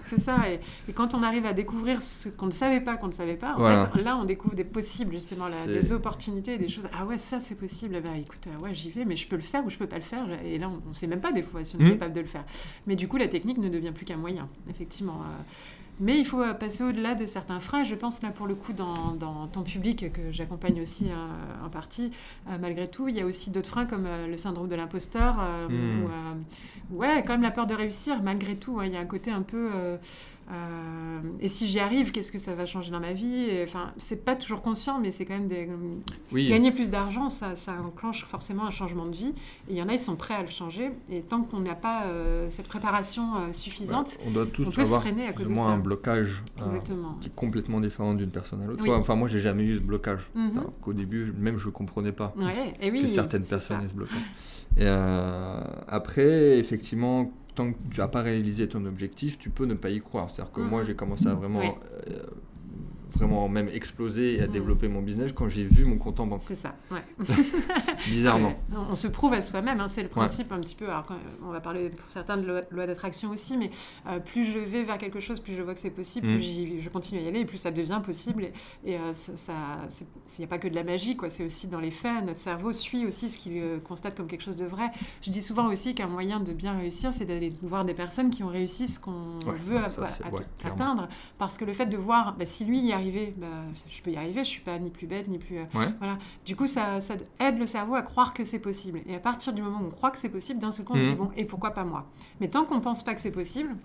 C'est 0.05 0.19
ça. 0.19 0.49
Et, 0.51 0.59
et 0.87 0.93
quand 0.93 1.13
on 1.13 1.23
arrive 1.23 1.45
à 1.45 1.53
découvrir 1.53 2.01
ce 2.01 2.29
qu'on 2.29 2.45
ne 2.47 2.51
savait 2.51 2.81
pas, 2.81 2.97
qu'on 2.97 3.07
ne 3.07 3.11
savait 3.13 3.35
pas, 3.37 3.53
en 3.55 3.59
Voilà. 3.59 3.87
fait, 3.87 4.01
là, 4.01 4.17
on 4.17 4.25
découvre 4.25 4.55
des 4.55 4.63
possibles, 4.63 5.11
justement, 5.13 5.47
là, 5.47 5.65
des 5.65 5.91
opportunités, 5.93 6.57
des 6.57 6.69
choses. 6.69 6.82
Ah 6.93 7.05
ouais, 7.05 7.17
ça, 7.17 7.39
c'est 7.39 7.55
possible. 7.55 8.01
Bah 8.03 8.09
écoute, 8.17 8.47
euh, 8.47 8.63
ouais, 8.63 8.73
j'y 8.73 8.91
vais, 8.91 9.05
mais 9.05 9.15
je 9.15 9.27
peux 9.27 9.35
le 9.35 9.41
faire 9.41 9.65
ou 9.65 9.69
je 9.69 9.77
peux 9.77 9.87
pas 9.87 9.95
le 9.97 10.01
faire. 10.01 10.25
Et 10.45 10.57
là, 10.57 10.69
on 10.69 10.89
ne 10.89 10.93
sait 10.93 11.07
même 11.07 11.21
pas 11.21 11.31
des 11.31 11.43
fois 11.43 11.63
si 11.63 11.75
on 11.75 11.79
est 11.79 11.83
Mm. 11.85 11.89
capable 11.91 12.13
de 12.13 12.21
le 12.21 12.27
faire. 12.27 12.43
Mais 12.87 12.95
du 12.95 13.07
coup, 13.07 13.17
la 13.17 13.27
technique 13.27 13.57
ne 13.57 13.69
devient 13.69 13.91
plus 13.91 14.05
qu'un 14.05 14.17
moyen, 14.17 14.47
effectivement. 14.69 15.21
euh. 15.21 15.43
Mais 15.99 16.17
il 16.17 16.25
faut 16.25 16.41
euh, 16.41 16.55
passer 16.55 16.83
au-delà 16.83 17.13
de 17.13 17.23
certains 17.25 17.59
freins. 17.59 17.83
Je 17.83 17.93
pense 17.93 18.23
là, 18.23 18.29
pour 18.31 18.47
le 18.47 18.55
coup, 18.55 18.73
dans, 18.73 19.11
dans 19.11 19.45
ton 19.47 19.61
public, 19.61 20.11
que 20.11 20.31
j'accompagne 20.31 20.81
aussi 20.81 21.05
en 21.63 21.69
partie, 21.69 22.09
euh, 22.49 22.57
malgré 22.59 22.87
tout, 22.87 23.07
il 23.09 23.15
y 23.15 23.21
a 23.21 23.25
aussi 23.27 23.51
d'autres 23.51 23.69
freins 23.69 23.85
comme 23.85 24.07
euh, 24.07 24.27
le 24.27 24.35
syndrome 24.35 24.67
de 24.67 24.75
l'imposteur, 24.75 25.37
euh, 25.39 25.67
Mm. 25.69 26.03
ou, 26.91 26.97
ouais, 26.97 27.21
quand 27.25 27.33
même 27.33 27.43
la 27.43 27.51
peur 27.51 27.67
de 27.67 27.75
réussir, 27.75 28.21
malgré 28.23 28.55
tout. 28.55 28.73
ouais, 28.73 28.87
Il 28.87 28.93
y 28.93 28.97
a 28.97 29.01
un 29.01 29.05
côté 29.05 29.29
un 29.29 29.43
peu. 29.43 29.69
Euh, 30.51 31.21
et 31.39 31.47
si 31.47 31.67
j'y 31.67 31.79
arrive, 31.79 32.11
qu'est-ce 32.11 32.31
que 32.31 32.39
ça 32.39 32.53
va 32.53 32.65
changer 32.65 32.91
dans 32.91 32.99
ma 32.99 33.13
vie? 33.13 33.49
Enfin, 33.63 33.93
c'est 33.97 34.25
pas 34.25 34.35
toujours 34.35 34.61
conscient, 34.61 34.99
mais 34.99 35.11
c'est 35.11 35.25
quand 35.25 35.33
même 35.33 35.47
des. 35.47 35.69
Oui, 36.31 36.47
Gagner 36.47 36.71
plus 36.71 36.89
d'argent, 36.89 37.29
ça, 37.29 37.55
ça 37.55 37.73
enclenche 37.81 38.25
forcément 38.25 38.65
un 38.65 38.71
changement 38.71 39.05
de 39.05 39.15
vie. 39.15 39.33
Et 39.69 39.71
il 39.71 39.77
y 39.77 39.81
en 39.81 39.87
a, 39.87 39.93
ils 39.93 39.99
sont 39.99 40.15
prêts 40.15 40.33
à 40.33 40.41
le 40.41 40.47
changer. 40.47 40.91
Et 41.09 41.21
tant 41.21 41.43
qu'on 41.43 41.59
n'a 41.59 41.75
pas 41.75 42.03
euh, 42.05 42.47
cette 42.49 42.67
préparation 42.67 43.35
euh, 43.35 43.53
suffisante, 43.53 44.17
on 44.27 44.31
doit 44.31 44.45
tous 44.45 44.67
on 44.67 44.71
peut 44.71 44.83
se 44.83 44.87
avoir 44.87 45.01
freiner 45.01 45.27
à 45.27 45.33
cause 45.33 45.47
de 45.47 45.53
moins 45.53 45.67
ça. 45.67 45.73
un 45.73 45.79
blocage 45.79 46.41
qui 47.21 47.27
est 47.27 47.35
complètement 47.35 47.79
différent 47.79 48.13
d'une 48.13 48.31
personne 48.31 48.61
à 48.61 48.65
l'autre. 48.65 48.83
Oui. 48.83 48.91
Enfin, 48.91 49.15
moi, 49.15 49.27
j'ai 49.27 49.39
jamais 49.39 49.63
eu 49.63 49.75
ce 49.75 49.81
blocage. 49.81 50.29
Alors 50.35 50.73
qu'au 50.81 50.93
début, 50.93 51.33
même 51.37 51.57
je 51.57 51.69
comprenais 51.69 52.11
pas 52.11 52.33
Ouais, 52.37 52.73
et 52.81 52.91
oui, 52.91 53.03
que 53.03 53.07
certaines 53.07 53.45
personnes 53.45 53.83
aient 53.83 53.87
ce 53.87 53.93
blocage. 53.93 54.17
Et 54.77 54.87
après, 55.87 56.57
effectivement, 56.57 57.31
tant 57.55 57.71
que 57.73 57.77
tu 57.91 57.99
n'as 57.99 58.07
pas 58.07 58.21
réalisé 58.21 58.67
ton 58.67 58.85
objectif, 58.85 59.37
tu 59.37 59.49
peux 59.49 59.65
ne 59.65 59.73
pas 59.75 59.89
y 59.89 59.99
croire. 60.01 60.29
C'est-à-dire 60.31 60.51
que 60.53 60.61
Mhm. 60.61 60.69
moi, 60.69 60.83
j'ai 60.83 60.95
commencé 60.95 61.27
à 61.27 61.33
vraiment 61.35 61.77
euh, 62.09 62.23
vraiment 63.13 63.47
même 63.47 63.69
explosé 63.69 64.35
et 64.35 64.41
à 64.41 64.47
mm. 64.47 64.51
développer 64.51 64.87
mon 64.87 65.01
business 65.01 65.31
quand 65.33 65.49
j'ai 65.49 65.63
vu 65.63 65.85
mon 65.85 65.97
compte 65.97 66.19
en 66.19 66.27
banque. 66.27 66.41
C'est 66.43 66.55
ça, 66.55 66.75
ouais. 66.91 67.03
Bizarrement. 68.07 68.53
On 68.89 68.95
se 68.95 69.07
prouve 69.07 69.33
à 69.33 69.41
soi-même, 69.41 69.79
hein, 69.79 69.87
c'est 69.87 70.03
le 70.03 70.09
principe 70.09 70.51
un 70.51 70.59
petit 70.59 70.75
peu. 70.75 70.85
Alors, 70.85 71.07
on 71.45 71.51
va 71.51 71.61
parler 71.61 71.89
pour 71.89 72.09
certains 72.09 72.37
de 72.37 72.63
loi, 72.71 72.85
d'attraction 72.85 73.31
aussi, 73.31 73.57
mais 73.57 73.69
euh, 74.07 74.19
plus 74.19 74.43
je 74.43 74.59
vais 74.59 74.83
vers 74.83 74.97
quelque 74.97 75.19
chose, 75.19 75.39
plus 75.39 75.53
je 75.53 75.61
vois 75.61 75.73
que 75.73 75.79
c'est 75.79 75.89
possible, 75.89 76.27
plus 76.27 76.37
mm. 76.37 76.79
je 76.79 76.89
continue 76.89 77.21
à 77.21 77.23
y 77.23 77.27
aller, 77.27 77.41
et 77.41 77.45
plus 77.45 77.57
ça 77.57 77.71
devient 77.71 78.01
possible. 78.03 78.49
Et, 78.85 78.95
euh, 78.95 79.13
ça, 79.13 79.53
il 80.37 80.39
n'y 80.39 80.45
a 80.45 80.47
pas 80.47 80.57
que 80.57 80.67
de 80.67 80.75
la 80.75 80.83
magie, 80.83 81.15
quoi. 81.15 81.29
C'est 81.29 81.45
aussi 81.45 81.67
dans 81.67 81.79
les 81.79 81.91
faits. 81.91 82.25
Notre 82.25 82.39
cerveau 82.39 82.73
suit 82.73 83.05
aussi 83.05 83.29
ce 83.29 83.37
qu'il 83.37 83.61
constate 83.87 84.15
comme 84.15 84.27
quelque 84.27 84.43
chose 84.43 84.57
de 84.57 84.65
vrai. 84.65 84.91
Je 85.21 85.29
dis 85.29 85.41
souvent 85.41 85.67
aussi 85.67 85.95
qu'un 85.95 86.07
moyen 86.07 86.39
de 86.39 86.53
bien 86.53 86.77
réussir, 86.77 87.13
c'est 87.13 87.25
d'aller 87.25 87.53
voir 87.61 87.85
des 87.85 87.93
personnes 87.93 88.29
qui 88.29 88.43
ont 88.43 88.47
réussi 88.47 88.87
ce 88.87 88.99
qu'on 88.99 89.37
veut 89.59 89.79
atteindre, 90.63 91.07
parce 91.37 91.57
que 91.57 91.65
le 91.65 91.73
fait 91.73 91.85
de 91.85 91.97
voir, 91.97 92.35
bah, 92.37 92.45
si 92.45 92.65
lui 92.65 92.79
y 92.79 92.93
bah, 93.37 93.47
je 93.89 94.01
peux 94.01 94.11
y 94.11 94.17
arriver, 94.17 94.43
je 94.43 94.49
suis 94.49 94.61
pas 94.61 94.77
ni 94.79 94.89
plus 94.89 95.07
bête 95.07 95.27
ni 95.27 95.37
plus. 95.37 95.57
Euh, 95.57 95.65
voilà. 95.99 96.17
Du 96.45 96.55
coup, 96.55 96.67
ça, 96.67 97.01
ça, 97.01 97.15
aide 97.39 97.57
le 97.57 97.65
cerveau 97.65 97.95
à 97.95 98.01
croire 98.01 98.33
que 98.33 98.43
c'est 98.43 98.59
possible. 98.59 99.01
Et 99.07 99.15
à 99.15 99.19
partir 99.19 99.53
du 99.53 99.61
moment 99.61 99.79
où 99.81 99.87
on 99.87 99.91
croit 99.91 100.11
que 100.11 100.17
c'est 100.17 100.29
possible, 100.29 100.59
d'un 100.59 100.71
seul 100.71 100.85
coup, 100.85 100.93
on 100.93 100.99
se 100.99 101.05
dit 101.05 101.11
mhm. 101.11 101.17
bon, 101.17 101.31
et 101.35 101.45
pourquoi 101.45 101.71
pas 101.71 101.83
moi? 101.83 102.05
Mais 102.39 102.47
tant 102.47 102.65
qu'on 102.65 102.79
pense 102.79 103.03
pas 103.03 103.13
que 103.13 103.21
c'est 103.21 103.31
possible, 103.31 103.75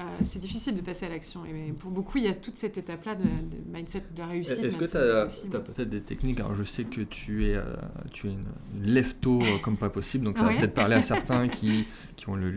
euh, 0.00 0.04
c'est 0.22 0.38
difficile 0.38 0.76
de 0.76 0.80
passer 0.80 1.06
à 1.06 1.08
l'action. 1.08 1.44
Et 1.44 1.72
pour 1.72 1.90
beaucoup, 1.90 2.18
il 2.18 2.24
y 2.24 2.28
a 2.28 2.34
toute 2.34 2.54
cette 2.54 2.78
étape-là 2.78 3.16
de, 3.16 3.24
mindset 3.72 4.04
de 4.14 4.18
la 4.20 4.26
réussite. 4.28 4.60
Est-ce 4.60 4.78
que 4.78 4.84
tu 4.84 4.96
as, 4.96 5.60
peut-être 5.60 5.88
des 5.88 6.02
techniques? 6.02 6.38
Alors, 6.38 6.54
je 6.54 6.62
sais 6.62 6.84
que 6.84 7.00
tu 7.00 7.48
es, 7.48 7.54
euh, 7.54 7.74
tu 8.12 8.28
es 8.28 8.30
une, 8.30 8.44
lève-tôt 8.80 9.42
euh, 9.42 9.58
comme 9.60 9.76
pas 9.76 9.90
possible, 9.90 10.24
donc 10.24 10.38
ça 10.38 10.44
va 10.44 10.54
peut-être 10.54 10.74
parler 10.74 10.94
à 10.94 11.02
certains 11.02 11.48
qui, 11.48 11.86
qui 12.14 12.28
ont 12.28 12.36
lu 12.36 12.50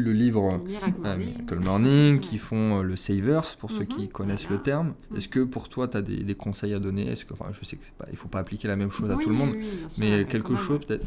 le 0.00 0.12
livre 0.12 0.58
Miracle 0.64 1.58
Morning, 1.58 2.20
qui 2.20 2.38
font 2.38 2.80
le 2.80 2.96
Savers, 2.96 3.56
pour 3.58 3.70
ceux 3.70 3.84
qui 3.84 4.02
mhm. 4.02 4.08
connaissent 4.08 4.48
le 4.48 4.62
terme. 4.62 4.94
Mhm. 5.10 5.18
Est-ce 5.18 5.28
que 5.28 5.40
pour 5.40 5.68
toi, 5.68 5.88
tu 5.88 5.98
as 5.98 6.02
des, 6.02 6.34
conseils 6.34 6.72
à 6.72 6.78
donner? 6.78 7.06
Est-ce 7.06 7.26
que, 7.26 7.34
enfin, 7.34 7.50
Je 7.52 7.62
sais 7.66 7.76
qu'il 7.76 8.10
ne 8.10 8.16
faut 8.16 8.28
pas 8.28 8.38
appliquer 8.38 8.66
la 8.66 8.76
même 8.76 8.90
chose 8.90 9.10
à 9.10 9.16
tout 9.16 9.28
le 9.28 9.34
monde, 9.34 9.56
mais 9.98 10.24
quelque 10.24 10.56
chose 10.56 10.80
peut-être 10.86 11.04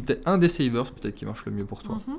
peut-être 0.00 0.26
un 0.26 0.38
des 0.38 0.48
savers 0.48 0.92
peut-être 0.92 1.14
qui 1.14 1.24
marche 1.24 1.44
le 1.46 1.52
mieux 1.52 1.64
pour 1.64 1.82
toi. 1.82 1.98
Mhm. 2.06 2.16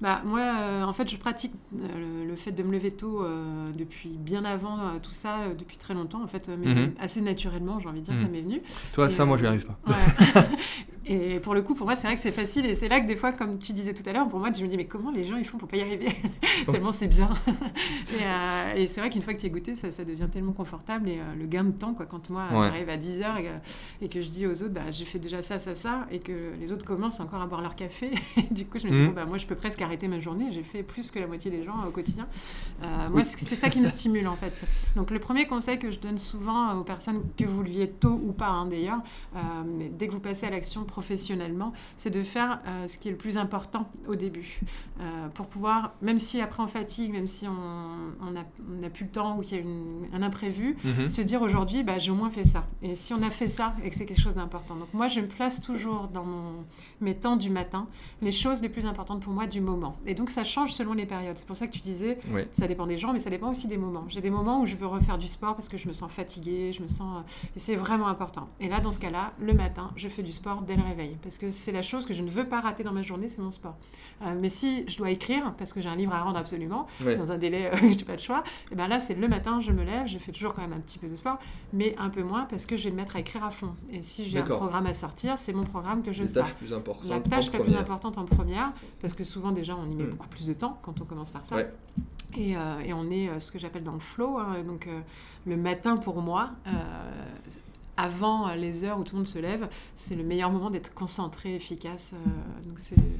Bah 0.00 0.22
moi, 0.24 0.40
euh, 0.40 0.82
en 0.82 0.92
fait, 0.92 1.10
je 1.10 1.16
pratique 1.16 1.52
euh, 1.74 2.26
le, 2.28 2.36
fait 2.36 2.52
de 2.52 2.62
me 2.62 2.72
lever 2.72 2.90
tôt 2.90 3.22
euh, 3.22 3.70
depuis 3.76 4.10
bien 4.10 4.44
avant 4.44 4.98
tout 5.02 5.12
ça, 5.12 5.38
depuis 5.58 5.78
très 5.78 5.94
longtemps. 5.94 6.22
En 6.22 6.26
fait, 6.26 6.50
mais 6.58 6.74
mhm. 6.74 6.92
assez 7.00 7.20
naturellement, 7.20 7.80
j'ai 7.80 7.88
envie 7.88 8.00
de 8.00 8.04
dire, 8.04 8.18
ça 8.18 8.24
mhm. 8.24 8.30
m'est 8.30 8.42
venu. 8.42 8.62
Toi, 8.92 9.10
ça, 9.10 9.24
moi, 9.24 9.38
j'y 9.38 9.46
arrive 9.46 9.66
pas. 9.66 9.78
et 11.06 11.38
pour 11.40 11.54
le 11.54 11.62
coup, 11.62 11.74
pour 11.74 11.86
moi, 11.86 11.94
c'est 11.94 12.06
vrai 12.06 12.16
que 12.16 12.20
c'est 12.20 12.32
facile. 12.32 12.66
Et 12.66 12.74
c'est 12.74 12.88
là 12.88 13.00
que 13.00 13.06
des 13.06 13.16
fois, 13.16 13.32
comme 13.32 13.58
tu 13.58 13.72
disais 13.72 13.94
tout 13.94 14.02
à 14.08 14.12
l'heure, 14.12 14.28
pour 14.28 14.40
moi, 14.40 14.48
je 14.56 14.62
me 14.62 14.68
dis, 14.68 14.76
mais 14.76 14.86
comment 14.86 15.12
les 15.12 15.24
gens 15.24 15.36
ils 15.36 15.44
font 15.44 15.56
pour 15.56 15.68
pas 15.68 15.76
y 15.76 15.80
arriver 15.80 16.08
Tellement 16.70 16.90
c'est 16.90 17.06
bien. 17.06 17.30
et, 18.76 18.86
c'est 18.88 19.00
vrai 19.00 19.10
qu'une 19.10 19.22
fois 19.22 19.34
que 19.34 19.40
tu 19.40 19.46
as 19.46 19.50
goûté, 19.50 19.76
ça, 19.76 19.92
ça, 19.92 20.04
devient 20.04 20.28
tellement 20.30 20.52
confortable. 20.52 21.08
Et 21.08 21.20
le 21.38 21.46
gain 21.46 21.64
de 21.64 21.70
temps, 21.70 21.94
quoi, 21.94 22.06
quand 22.06 22.28
moi, 22.30 22.44
j'arrive 22.50 22.88
à 22.88 22.96
10h 22.96 23.26
et, 24.02 24.08
que 24.08 24.20
je 24.20 24.28
dis 24.28 24.46
aux 24.46 24.62
autres, 24.62 24.74
bah, 24.74 24.90
j'ai 24.90 25.04
fait 25.04 25.18
déjà 25.18 25.42
ça, 25.42 25.58
ça, 25.58 25.74
ça, 25.74 26.06
et 26.10 26.18
que 26.18 26.52
les 26.58 26.72
autres 26.72 26.84
commencent 26.84 27.20
encore 27.20 27.40
à 27.40 27.46
boire 27.46 27.62
leur 27.62 27.76
café. 27.76 28.10
du 28.50 28.66
coup, 28.66 28.78
je 28.78 28.88
me 28.88 28.92
dis, 28.92 29.00
mhm. 29.02 29.08
bon, 29.08 29.12
bah, 29.12 29.24
moi, 29.26 29.38
je 29.38 29.46
peux 29.46 29.54
presque 29.54 29.80
arrêter 29.82 30.08
ma 30.08 30.18
journée. 30.18 30.50
J'ai 30.50 30.64
fait 30.64 30.82
plus 30.82 31.10
que 31.12 31.20
la 31.20 31.28
moitié 31.28 31.50
des 31.50 31.62
gens 31.62 31.86
au 31.86 31.90
quotidien. 31.90 32.26
Euh, 32.82 33.08
moi, 33.10 33.22
c'est 33.22 33.56
ça 33.56 33.68
qui 33.68 33.80
me 33.80 33.86
stimule, 33.86 34.26
en 34.26 34.36
fait. 34.36 34.66
Donc, 34.96 35.10
le 35.10 35.20
premier 35.20 35.46
conseil 35.46 35.78
que 35.78 35.90
je 35.90 36.00
donne 36.00 36.18
souvent 36.18 36.74
aux 36.74 36.84
personnes, 36.84 37.22
que 37.36 37.44
vous 37.44 37.62
le 37.62 37.70
viez 37.70 37.88
tôt 37.88 38.20
ou 38.24 38.32
pas, 38.32 38.48
hein, 38.48 38.66
d'ailleurs, 38.66 38.98
euh, 39.36 39.38
dès 39.92 40.08
que 40.08 40.12
vous 40.12 40.20
passez 40.20 40.46
à 40.46 40.50
l'action 40.50 40.84
professionnellement, 40.96 41.72
c'est 41.96 42.10
de 42.10 42.22
faire 42.22 42.60
euh, 42.66 42.86
ce 42.86 42.96
qui 42.98 43.08
est 43.08 43.10
le 43.10 43.16
plus 43.18 43.36
important 43.36 43.90
au 44.08 44.14
début. 44.14 44.60
pour 45.34 45.46
pouvoir, 45.46 45.92
même 46.00 46.18
si 46.18 46.40
après 46.40 46.62
on 46.62 46.66
fatigue, 46.66 47.12
même 47.12 47.26
si 47.26 47.46
on 47.46 48.30
n'a 48.30 48.44
on 48.60 48.90
plus 48.90 49.04
le 49.04 49.10
temps 49.10 49.36
ou 49.36 49.42
qu'il 49.42 49.58
y 49.58 49.60
a 49.60 49.62
une, 49.62 50.06
un 50.14 50.22
imprévu, 50.22 50.76
mhm. 50.84 51.08
se 51.08 51.20
dire 51.20 51.42
aujourd'hui, 51.42 51.82
bah, 51.82 51.98
j'ai 51.98 52.10
au 52.10 52.14
moins 52.14 52.30
fait 52.30 52.44
ça. 52.44 52.64
Et 52.80 52.94
si 52.94 53.12
on 53.12 53.22
a 53.22 53.30
fait 53.30 53.48
ça 53.48 53.74
et 53.84 53.90
que 53.90 53.96
c'est 53.96 54.06
quelque 54.06 54.22
chose 54.22 54.36
d'important. 54.36 54.76
Donc, 54.76 54.88
moi, 54.94 55.08
je 55.08 55.20
me 55.20 55.26
place 55.26 55.60
toujours 55.60 56.08
dans 56.08 56.24
mon, 56.24 56.64
mes 57.00 57.14
temps 57.14 57.36
du 57.36 57.50
matin, 57.50 57.88
les 58.22 58.32
choses 58.32 58.62
les 58.62 58.68
plus 58.68 58.86
importantes 58.86 59.20
pour 59.20 59.32
moi 59.32 59.46
du 59.46 59.60
moment. 59.60 59.96
Et 60.06 60.14
donc 60.14 60.30
ça 60.30 60.44
change 60.44 60.72
selon 60.72 60.94
les 60.94 61.06
périodes. 61.06 61.36
C'est 61.36 61.46
pour 61.46 61.56
ça 61.56 61.66
que 61.66 61.72
tu 61.72 61.80
disais, 61.80 62.18
ça 62.52 62.66
dépend 62.66 62.86
des 62.86 62.98
gens, 62.98 63.12
mais 63.12 63.18
ça 63.18 63.30
dépend 63.30 63.50
aussi 63.50 63.68
des 63.68 63.76
moments. 63.76 64.04
J'ai 64.08 64.20
des 64.20 64.30
moments 64.30 64.60
où 64.60 64.66
je 64.66 64.76
veux 64.76 64.86
refaire 64.86 65.18
du 65.18 65.28
sport 65.28 65.54
parce 65.54 65.68
que 65.68 65.76
je 65.76 65.88
me 65.88 65.92
sens 65.92 66.10
fatiguée, 66.10 66.72
je 66.72 66.82
me 66.82 66.88
sens... 66.88 67.24
Et 67.54 67.58
c'est 67.58 67.76
vraiment 67.76 68.08
important. 68.08 68.48
Et 68.60 68.68
là, 68.68 68.80
dans 68.80 68.90
ce 68.90 68.98
cas-là, 68.98 69.32
le 69.38 69.54
matin, 69.54 69.90
je 69.96 70.08
fais 70.08 70.22
du 70.22 70.32
sport 70.32 70.62
dès 70.62 70.76
le 70.76 70.82
réveil. 70.86 71.16
Parce 71.22 71.38
que 71.38 71.50
c'est 71.50 71.72
la 71.72 71.82
chose 71.82 72.06
que 72.06 72.14
je 72.14 72.22
ne 72.22 72.30
veux 72.30 72.46
pas 72.46 72.60
rater 72.60 72.82
dans 72.82 72.92
ma 72.92 73.02
journée, 73.02 73.28
c'est 73.28 73.42
mon 73.42 73.50
sport. 73.50 73.76
Euh, 74.22 74.34
mais 74.38 74.48
si 74.48 74.84
je 74.88 74.96
dois 74.96 75.10
écrire, 75.10 75.52
parce 75.58 75.72
que 75.72 75.80
j'ai 75.80 75.88
un 75.88 75.96
livre 75.96 76.14
à 76.14 76.22
rendre 76.22 76.38
absolument, 76.38 76.86
dans 77.00 77.32
un 77.32 77.38
délai, 77.38 77.70
euh, 77.72 77.76
je 77.80 77.98
n'ai 77.98 78.04
pas 78.04 78.16
de 78.16 78.20
choix, 78.20 78.42
et 78.70 78.74
bien 78.74 78.88
là, 78.88 78.98
c'est 78.98 79.14
le 79.14 79.28
matin, 79.28 79.60
je 79.60 79.72
me 79.72 79.84
lève, 79.84 80.06
je 80.06 80.18
fais 80.18 80.32
toujours 80.32 80.54
quand 80.54 80.62
même 80.62 80.72
un 80.72 80.80
petit 80.80 80.98
peu 80.98 81.08
de 81.08 81.16
sport, 81.16 81.38
mais 81.72 81.94
un 81.98 82.08
peu 82.08 82.22
moins 82.22 82.44
parce 82.44 82.66
que 82.66 82.76
je 82.76 82.84
vais 82.84 82.90
me 82.90 82.96
mettre 82.96 83.16
à 83.16 83.20
écrire 83.20 83.44
à 83.44 83.50
fond. 83.50 83.74
Et 83.92 84.02
si 84.02 84.24
j'ai 84.24 84.38
un 84.38 84.42
programme 84.42 84.86
à 84.86 84.94
sortir, 84.94 85.36
c'est 85.36 85.52
mon 85.52 85.64
programme 85.64 86.02
que 86.02 86.12
je 86.12 86.24
plus 86.58 86.72
importantes 86.72 87.08
La 87.08 87.20
tâche 87.20 87.52
la 87.52 87.60
plus 87.60 87.76
importante 87.76 88.18
en 88.18 88.24
première, 88.24 88.72
parce 89.00 89.14
que 89.14 89.24
souvent 89.24 89.52
déjà, 89.52 89.76
on 89.76 89.90
y 89.90 89.94
met 89.94 90.04
mm. 90.04 90.10
beaucoup 90.10 90.28
plus 90.28 90.46
de 90.46 90.54
temps 90.54 90.78
quand 90.82 91.00
on 91.00 91.04
commence 91.04 91.30
par 91.30 91.44
ça. 91.44 91.56
Et, 92.36 92.56
euh, 92.56 92.80
et, 92.84 92.92
on 92.92 93.10
est 93.10 93.40
ce 93.40 93.50
que 93.50 93.58
j'appelle 93.58 93.84
dans 93.84 93.92
le 93.92 94.00
flow. 94.00 94.38
Hein, 94.38 94.62
donc 94.66 94.88
le 95.46 95.56
matin 95.56 95.96
pour 95.96 96.20
moi, 96.20 96.50
avant 97.96 98.54
les 98.54 98.84
heures 98.84 98.98
où 98.98 99.04
tout 99.04 99.14
le 99.14 99.18
monde 99.18 99.26
se 99.26 99.38
lève, 99.38 99.68
c'est 99.94 100.14
le 100.14 100.24
meilleur 100.24 100.50
moment 100.50 100.70
d'être 100.70 100.92
concentré, 100.94 101.54
efficace. 101.54 102.12
Euh, 102.14 102.68
donc 102.68 102.78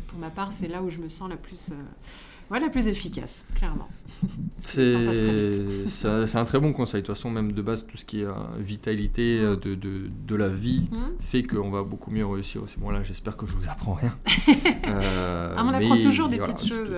pour 0.09 0.19
ma 0.19 0.31
part, 0.31 0.53
c'est 0.53 0.69
là 0.69 0.83
où 0.83 0.91
je 0.91 0.99
me 0.99 1.09
sens 1.09 1.29
la 1.29 1.37
plus, 1.37 1.71
euh, 1.71 2.59
la 2.59 2.69
plus 2.69 2.87
efficace, 2.87 3.47
clairement. 3.55 3.89
C'est 4.57 4.95
un 6.35 6.45
très 6.45 6.59
bon 6.59 6.73
conseil. 6.73 7.03
De 7.03 7.07
toute 7.07 7.15
façon, 7.15 7.31
même 7.31 7.53
de 7.53 7.63
base, 7.63 7.87
tout 7.87 7.97
ce 7.97 8.05
qui 8.05 8.23
est 8.23 8.27
euh, 8.27 8.33
vitalité 8.59 9.41
mm. 9.41 9.57
de, 9.57 9.75
de, 9.75 10.11
de, 10.27 10.35
la 10.35 10.49
vie 10.49 10.89
mm. 10.91 10.97
fait 11.21 11.43
qu'on 11.43 11.71
va 11.71 11.83
beaucoup 11.83 12.11
mieux 12.11 12.27
réussir 12.27 12.63
aussi. 12.63 12.79
Bon 12.79 12.91
là, 12.91 13.03
j'espère 13.03 13.37
que 13.37 13.47
je 13.47 13.55
vous 13.55 13.69
apprends 13.69 13.95
rien. 13.95 14.17
Ah, 14.85 15.57
on 15.65 15.69
apprend 15.69 15.99
toujours 15.99 16.29
des 16.29 16.39
petites 16.39 16.69
choses. 16.69 16.91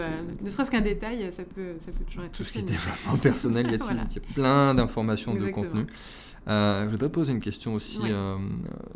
ne 0.43 0.51
serait-ce 0.51 0.71
qu'un 0.71 0.81
détail, 0.81 1.31
ça 1.31 1.43
peut, 1.43 1.75
ça 1.79 1.93
peut 1.93 2.05
toujours 2.05 2.25
être 2.25 2.37
Tout 2.37 2.45
ce 2.45 2.53
qui 2.53 2.59
est 2.61 2.62
développement 2.62 3.17
personnel 3.17 3.67
là-dessus, 3.71 3.93
il 4.11 4.17
y 4.17 4.19
a 4.19 4.35
plein 4.35 4.75
d'informations, 4.75 5.35
de 5.35 5.51
contenu. 5.51 5.87
Euh, 6.49 6.85
je 6.85 6.91
voudrais 6.91 7.11
poser 7.11 7.33
une 7.33 7.41
question 7.41 7.75
aussi 7.75 8.01
euh, 8.05 8.37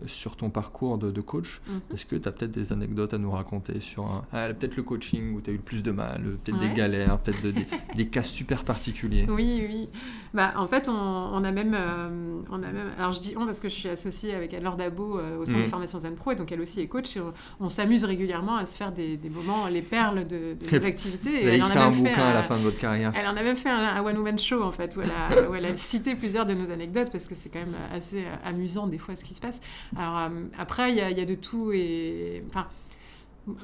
sur 0.07 0.37
ton 0.37 0.51
parcours 0.51 0.97
de, 0.99 1.21
coach. 1.21 1.61
Mhm. 1.67 1.81
Est-ce 1.93 2.07
que 2.07 2.17
tu 2.17 2.29
as 2.29 2.33
peut-être 2.33 2.51
des 2.51 2.73
anecdotes 2.73 3.15
à 3.15 3.19
nous 3.19 3.31
raconter 3.31 3.81
sur 3.81 4.25
ah, 4.33 4.49
peut-être 4.49 4.77
le 4.77 4.83
coaching 4.83 5.35
où 5.35 5.41
tu 5.41 5.51
as 5.51 5.53
eu 5.53 5.57
le 5.57 5.63
plus 5.63 5.83
de 5.83 5.91
mal, 5.91 6.23
peut-être 6.43 6.59
des 6.59 6.71
galères, 6.71 7.19
peut-être 7.19 7.43
des, 7.95 8.07
cas 8.07 8.23
super 8.23 8.65
particuliers? 8.65 9.27
Oui, 9.29 9.67
oui. 9.69 9.89
Bah, 10.35 10.55
en 10.57 10.67
fait, 10.67 10.89
on, 10.89 11.45
a 11.45 11.53
même, 11.53 11.75
euh, 11.79 12.41
on 12.51 12.63
a 12.63 12.73
même. 12.73 12.91
Alors 12.99 13.13
je 13.13 13.21
dis 13.21 13.35
on 13.37 13.45
parce 13.45 13.61
que 13.61 13.69
je 13.69 13.75
suis 13.75 13.89
associée 13.89 14.35
avec 14.35 14.55
Anne-Laure 14.55 14.77
Dabo 14.77 15.21
au 15.21 15.45
centre 15.45 15.59
de 15.59 15.63
mhm. 15.65 15.69
formation 15.69 15.99
Zen 15.99 16.15
Pro 16.15 16.33
et 16.33 16.37
donc 16.37 16.51
elle 16.53 16.61
aussi 16.61 16.81
est 16.81 16.87
coach. 16.87 17.17
Et 17.17 17.21
on, 17.61 17.69
s'amuse 17.69 18.05
régulièrement 18.05 18.57
à 18.57 18.67
se 18.67 18.77
faire 18.77 18.93
des, 18.93 19.19
moments, 19.31 19.67
les 19.67 19.83
perles 19.83 20.27
de, 20.27 20.57
nos 20.73 20.85
activités. 20.85 21.45
Et 21.45 21.47
elle 21.55 21.63
en 21.63 21.71
a 21.71 21.85
un 21.85 21.91
bouquin 21.91 22.15
à 22.15 22.35
la 22.35 22.43
fin 22.43 22.57
de 22.57 22.63
votre 22.63 22.79
carrière. 22.79 23.13
Elle 23.15 23.29
en 23.29 23.37
a 23.37 23.43
même 23.43 23.57
fait 23.57 23.71
un, 23.71 23.79
un 23.79 24.03
one-woman 24.03 24.39
show 24.39 24.63
en 24.63 24.73
fait 24.73 24.97
où 24.97 25.03
elle, 25.03 25.11
a, 25.11 25.49
où 25.51 25.55
elle 25.55 25.67
a 25.67 25.77
cité 25.77 26.15
plusieurs 26.15 26.47
de 26.47 26.55
nos 26.55 26.71
anecdotes 26.71 27.11
parce 27.11 27.27
que 27.27 27.35
c'est 27.43 27.51
quand 27.51 27.61
même 27.61 27.77
assez 27.93 28.25
amusant 28.45 28.87
des 28.87 28.99
fois 28.99 29.17
ce 29.17 29.25
qui 29.25 29.35
se 29.35 29.41
passe. 29.41 29.61
Alors 29.97 30.19
euh, 30.19 30.45
après, 30.59 30.93
il 30.93 30.95
y, 30.95 31.19
y, 31.19 31.21
a 31.21 31.27
de 31.27 31.35
tout 31.35 31.73
et 31.73 32.43
enfin 32.49 32.69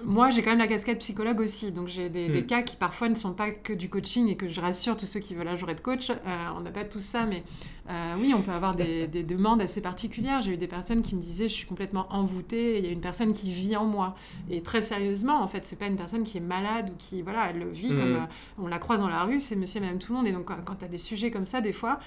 moi, 0.04 0.30
j'ai 0.30 0.42
quand 0.42 0.50
même 0.50 0.58
la 0.58 0.66
casquette 0.66 0.98
psychologue 0.98 1.40
aussi, 1.40 1.70
donc 1.70 1.86
j'ai 1.86 2.08
des, 2.08 2.28
des, 2.28 2.42
mm. 2.42 2.46
cas 2.46 2.62
qui 2.62 2.74
parfois 2.74 3.08
ne 3.08 3.14
sont 3.14 3.32
pas 3.32 3.52
que 3.52 3.72
du 3.72 3.88
coaching 3.88 4.28
et 4.28 4.36
que 4.36 4.48
je 4.48 4.60
rassure 4.60 4.96
tous 4.96 5.06
ceux 5.06 5.20
qui 5.20 5.34
veulent 5.34 5.48
un 5.48 5.56
jour 5.56 5.70
être 5.70 5.82
coach. 5.82 6.10
Euh, 6.10 6.14
on 6.56 6.60
n'a 6.60 6.70
pas 6.70 6.84
tout 6.84 7.00
ça, 7.00 7.26
mais 7.26 7.44
euh, 7.88 8.14
oui, 8.18 8.34
on 8.34 8.42
peut 8.42 8.52
avoir 8.52 8.74
des, 8.74 9.06
des, 9.06 9.22
demandes 9.22 9.60
assez 9.60 9.80
particulières. 9.80 10.40
J'ai 10.40 10.52
eu 10.52 10.56
des 10.56 10.66
personnes 10.66 11.02
qui 11.02 11.14
me 11.14 11.20
disaient 11.20 11.48
je 11.48 11.54
suis 11.54 11.66
complètement 11.66 12.06
envoûtée, 12.10 12.78
il 12.78 12.84
y 12.84 12.88
a 12.88 12.90
une 12.90 13.00
personne 13.00 13.32
qui 13.32 13.50
vit 13.50 13.76
en 13.76 13.84
moi. 13.84 14.14
Et 14.50 14.62
très 14.62 14.80
sérieusement, 14.80 15.42
en 15.42 15.48
fait, 15.48 15.64
c'est 15.64 15.78
pas 15.78 15.86
une 15.86 15.96
personne 15.96 16.22
qui 16.22 16.38
est 16.38 16.42
malade 16.42 16.90
ou 16.90 16.96
qui, 16.98 17.22
voilà, 17.22 17.50
elle 17.50 17.66
vit 17.68 17.88
comme 17.88 18.12
mm. 18.12 18.16
euh, 18.16 18.58
on 18.58 18.68
la 18.68 18.78
croise 18.78 19.00
dans 19.00 19.08
la 19.08 19.24
rue, 19.24 19.40
c'est 19.40 19.56
monsieur 19.56 19.78
et 19.78 19.80
madame 19.82 19.98
tout 19.98 20.12
le 20.12 20.18
monde. 20.18 20.26
Et 20.26 20.32
donc, 20.32 20.46
quand, 20.46 20.74
tu 20.78 20.84
as 20.84 20.88
des 20.88 20.98
sujets 20.98 21.30
comme 21.30 21.46
ça, 21.46 21.60
des 21.60 21.72
fois, 21.72 21.98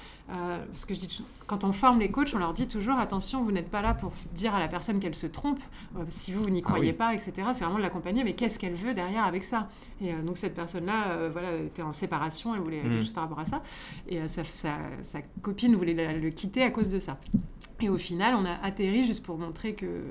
ce 0.74 0.86
que 0.86 0.94
je 0.94 1.00
dis, 1.00 1.24
quand 1.48 1.64
on 1.64 1.72
forme 1.72 2.00
les 2.00 2.10
coachs, 2.12 2.34
on 2.34 2.40
leur 2.40 2.54
dit 2.54 2.68
toujours 2.68 2.98
attention, 2.98 3.44
vous 3.44 3.52
n'êtes 3.52 3.70
pas 3.70 3.82
là 3.82 3.94
pour 3.94 4.14
dire 4.34 4.56
à 4.56 4.60
la 4.60 4.68
personne 4.68 5.00
qu'elle 5.00 5.16
se 5.16 5.28
trompe, 5.28 5.60
si 6.10 6.32
vous, 6.32 6.44
vous 6.44 6.50
n'y 6.50 6.62
ah 6.64 6.70
croyez 6.70 6.94
pas, 6.94 7.14
etc 7.14 7.42
c'est 7.54 7.64
vraiment 7.64 7.78
de 7.78 7.84
l'accompagner, 7.84 8.24
mais 8.24 8.34
qu'est-ce 8.34 8.60
qu'elle 8.60 8.74
veut 8.74 8.94
derrière 8.94 9.24
avec 9.24 9.44
ça? 9.44 9.68
Et 10.02 10.14
euh, 10.14 10.22
donc 10.22 10.38
cette 10.38 10.54
personne-là, 10.54 11.12
euh, 11.12 11.30
voilà, 11.32 11.56
était 11.56 11.82
en 11.82 11.92
séparation, 11.92 12.56
elle 12.56 12.62
voulait 12.62 12.82
quelque 12.82 13.00
chose 13.00 13.12
par 13.12 13.24
rapport 13.24 13.40
à 13.40 13.46
ça, 13.46 13.62
et 14.08 14.20
euh, 14.20 14.28
sa, 14.28 14.44
sa, 14.44 15.22
copine 15.42 15.71
voulait 15.76 16.20
le 16.20 16.30
quitter 16.30 16.64
à 16.64 16.72
cause 16.72 16.90
de 16.90 17.00
ça. 17.00 17.20
Et 17.82 17.90
au 17.90 17.98
final, 17.98 18.36
on 18.36 18.46
a 18.46 18.54
atterri, 18.64 19.06
juste 19.06 19.26
pour 19.26 19.38
montrer 19.38 19.74
que 19.74 20.04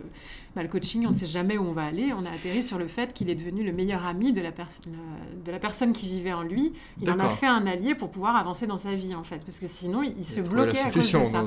bah, 0.56 0.62
le 0.62 0.68
coaching, 0.68 1.06
on 1.06 1.10
ne 1.10 1.14
sait 1.14 1.26
jamais 1.26 1.56
où 1.56 1.62
on 1.62 1.72
va 1.72 1.84
aller, 1.84 2.12
on 2.12 2.24
a 2.26 2.30
atterri 2.30 2.62
sur 2.62 2.78
le 2.78 2.88
fait 2.88 3.14
qu'il 3.14 3.30
est 3.30 3.34
devenu 3.34 3.62
le 3.62 3.72
meilleur 3.72 4.04
ami 4.06 4.32
de 4.32 4.40
la, 4.40 4.50
de 4.50 5.52
la 5.52 5.58
personne 5.60 5.92
qui 5.92 6.08
vivait 6.08 6.32
en 6.32 6.42
lui. 6.42 6.72
Il 7.00 7.10
en 7.10 7.18
a 7.20 7.28
fait 7.28 7.46
un 7.46 7.66
allié 7.66 7.94
pour 7.94 8.10
pouvoir 8.10 8.36
avancer 8.36 8.66
dans 8.66 8.76
sa 8.76 8.94
vie, 8.94 9.14
en 9.14 9.22
fait, 9.22 9.44
parce 9.44 9.60
que 9.60 9.68
sinon, 9.68 10.02
il, 10.02 10.24
se 10.24 10.40
bloquait 10.40 10.80
à 10.80 10.90
cause 10.90 11.12
de 11.12 11.22
ça. 11.22 11.44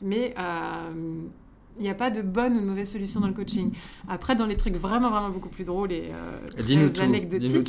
Mais 0.00 0.34
il 1.78 1.82
n'y 1.82 1.88
a 1.88 1.94
pas 1.94 2.10
de 2.10 2.22
bonne 2.22 2.56
ou 2.56 2.60
de 2.60 2.66
mauvaise 2.66 2.90
solution 2.90 3.20
dans 3.20 3.26
le 3.26 3.32
coaching. 3.32 3.72
Après, 4.08 4.36
dans 4.36 4.46
les 4.46 4.56
trucs 4.56 4.76
vraiment, 4.76 5.10
vraiment 5.10 5.30
beaucoup 5.30 5.48
plus 5.48 5.64
drôles 5.64 5.92
et 5.92 6.10
euh, 6.10 6.46
très 6.48 7.00
anecdotiques, 7.00 7.68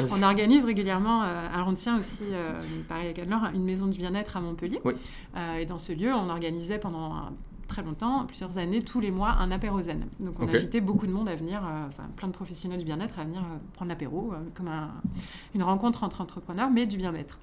on 0.12 0.22
organise 0.22 0.64
régulièrement, 0.64 1.22
euh, 1.22 1.48
alors 1.52 1.68
on 1.68 1.74
tient 1.74 1.98
aussi, 1.98 2.24
euh, 2.30 2.60
pareil 2.88 3.08
à 3.08 3.12
Cannes 3.12 3.28
une 3.54 3.64
maison 3.64 3.86
du 3.86 3.98
bien-être 3.98 4.36
à 4.36 4.40
Montpellier. 4.40 4.80
et 5.58 5.66
dans 5.66 5.78
ce 5.78 5.92
lieu, 5.92 6.12
on 6.12 6.28
organisait 6.28 6.78
pendant 6.78 7.30
très 7.68 7.82
longtemps, 7.82 8.24
plusieurs 8.26 8.58
années, 8.58 8.82
tous 8.82 8.98
les 8.98 9.12
mois, 9.12 9.36
un 9.38 9.52
apéro 9.52 9.80
zen. 9.80 10.06
Donc 10.18 10.34
on 10.40 10.48
invitait 10.48 10.80
beaucoup 10.80 11.06
de 11.06 11.12
monde 11.12 11.28
à 11.28 11.36
venir, 11.36 11.60
euh, 11.64 11.86
enfin 11.86 12.04
plein 12.16 12.26
de 12.26 12.32
professionnels 12.32 12.78
du 12.78 12.84
bien-être 12.84 13.18
à 13.18 13.24
venir 13.24 13.42
euh, 13.42 13.58
prendre 13.74 13.90
l'apéro, 13.90 14.32
euh, 14.32 14.38
comme 14.54 14.70
une 15.54 15.62
rencontre 15.62 16.02
entre 16.02 16.20
entrepreneurs, 16.20 16.70
mais 16.70 16.86
du 16.86 16.96
bien-être. 16.96 17.38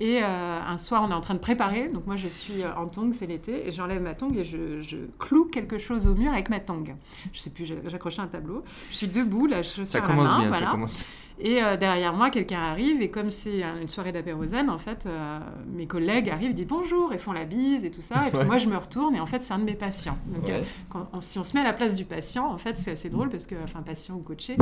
Et 0.00 0.22
un 0.22 0.78
soir, 0.78 1.02
on 1.06 1.10
est 1.10 1.14
en 1.14 1.20
train 1.20 1.34
de 1.34 1.40
préparer, 1.40 1.88
donc 1.88 2.06
moi 2.06 2.16
je 2.16 2.26
suis 2.26 2.64
en 2.64 2.88
tongue, 2.88 3.12
c'est 3.12 3.26
l'été, 3.26 3.68
et 3.68 3.70
j'enlève 3.70 4.00
ma 4.00 4.14
tongue 4.14 4.36
et 4.38 4.44
je, 4.44 4.80
je, 4.80 4.96
cloue 5.18 5.44
quelque 5.44 5.78
chose 5.78 6.06
au 6.06 6.14
mur 6.14 6.32
avec 6.32 6.48
ma 6.48 6.58
tongue. 6.58 6.94
Je 7.34 7.40
sais 7.40 7.50
plus, 7.50 7.70
j'accrochais 7.84 8.22
un 8.22 8.26
tableau. 8.26 8.64
Je 8.90 8.96
suis 8.96 9.08
debout, 9.08 9.46
la 9.46 9.62
chaussure 9.62 9.86
ça 9.86 10.00
commence 10.00 10.28
à 10.28 10.32
la 10.32 10.32
main, 10.32 10.40
bien, 10.40 10.48
voilà. 10.48 10.66
Ça 10.66 10.72
commence... 10.72 11.04
Et 11.42 11.62
euh, 11.62 11.76
derrière 11.76 12.12
moi, 12.12 12.30
quelqu'un 12.30 12.60
arrive, 12.60 13.00
et 13.00 13.10
comme 13.10 13.30
c'est 13.30 13.62
une 13.62 13.88
soirée 13.88 14.12
d'apérosène, 14.12 14.68
en 14.68 14.78
fait, 14.78 15.06
euh, 15.06 15.38
mes 15.72 15.86
collègues 15.86 16.28
arrivent, 16.28 16.52
disent 16.52 16.66
bonjour, 16.66 17.14
et 17.14 17.18
font 17.18 17.32
la 17.32 17.46
bise 17.46 17.84
et 17.84 17.90
tout 17.90 18.02
ça. 18.02 18.28
Et 18.28 18.30
puis 18.30 18.44
moi, 18.44 18.58
je 18.58 18.68
me 18.68 18.76
retourne, 18.76 19.14
et 19.14 19.20
en 19.20 19.26
fait, 19.26 19.40
c'est 19.42 19.54
un 19.54 19.58
de 19.58 19.64
mes 19.64 19.74
patients. 19.74 20.18
Donc, 20.26 20.50
euh, 20.50 20.62
quand 20.90 21.08
si 21.20 21.38
on 21.38 21.44
se 21.44 21.54
met 21.54 21.60
à 21.60 21.64
la 21.64 21.72
place 21.72 21.94
du 21.94 22.04
patient, 22.04 22.46
en 22.46 22.58
fait, 22.58 22.76
c'est 22.76 22.92
assez 22.92 23.08
drôle 23.08 23.30
parce 23.30 23.46
que, 23.46 23.54
enfin, 23.64 23.80
patient 23.80 24.16
ou 24.16 24.20
coaché, 24.20 24.56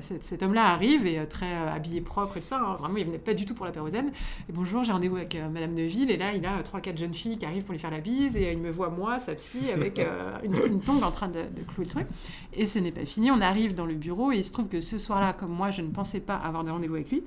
cet, 0.00 0.42
homme-là 0.42 0.66
arrive 0.66 1.04
et 1.04 1.26
très 1.26 1.52
habillé 1.52 2.00
propre 2.00 2.36
et 2.36 2.40
tout 2.40 2.46
ça. 2.46 2.60
Hein. 2.60 2.76
vraiment, 2.78 2.96
il 2.96 3.04
venait 3.04 3.18
pas 3.18 3.34
du 3.34 3.44
tout 3.44 3.54
pour 3.54 3.66
l'apérosène. 3.66 4.12
Et 4.50 4.52
bonjour, 4.54 4.82
j'ai 4.82 4.92
rendez-vous 4.92 5.16
avec 5.16 5.36
Madame 5.52 5.74
Neville, 5.74 6.10
et 6.10 6.16
là, 6.16 6.32
il 6.32 6.46
a 6.46 6.62
trois, 6.62 6.80
quatre 6.80 6.96
jeunes 6.96 7.12
filles 7.12 7.36
qui 7.36 7.44
arrivent 7.44 7.64
pour 7.64 7.72
lui 7.72 7.78
faire 7.78 7.90
la 7.90 8.00
bise, 8.00 8.34
et 8.34 8.50
il 8.50 8.58
me 8.58 8.70
voit, 8.70 8.88
moi, 8.88 9.18
sa 9.18 9.34
psy, 9.34 9.58
avec 9.74 10.00
une, 10.42 10.56
une, 10.66 10.80
tongue 10.80 11.02
en 11.02 11.10
train 11.10 11.28
de, 11.28 11.40
de, 11.40 11.62
clouer 11.66 11.84
le 11.84 11.90
truc. 11.90 12.06
Et 12.54 12.64
ce 12.64 12.78
n'est 12.78 12.90
pas 12.90 13.04
fini. 13.04 13.30
On 13.30 13.42
arrive 13.42 13.74
dans 13.74 13.84
le 13.84 13.92
bureau, 13.92 14.32
et 14.32 14.38
il 14.38 14.44
se 14.44 14.52
trouve 14.52 14.68
que 14.68 14.80
ce 14.80 14.96
soir-là, 14.96 15.34
comme 15.34 15.50
moi, 15.50 15.70
je 15.70 15.82
ne 15.82 15.90
pensais 15.90 16.20
pas 16.20 16.36
avoir 16.36 16.64
rendez-vous 16.64 16.94
avec 16.94 17.10
lui. 17.10 17.24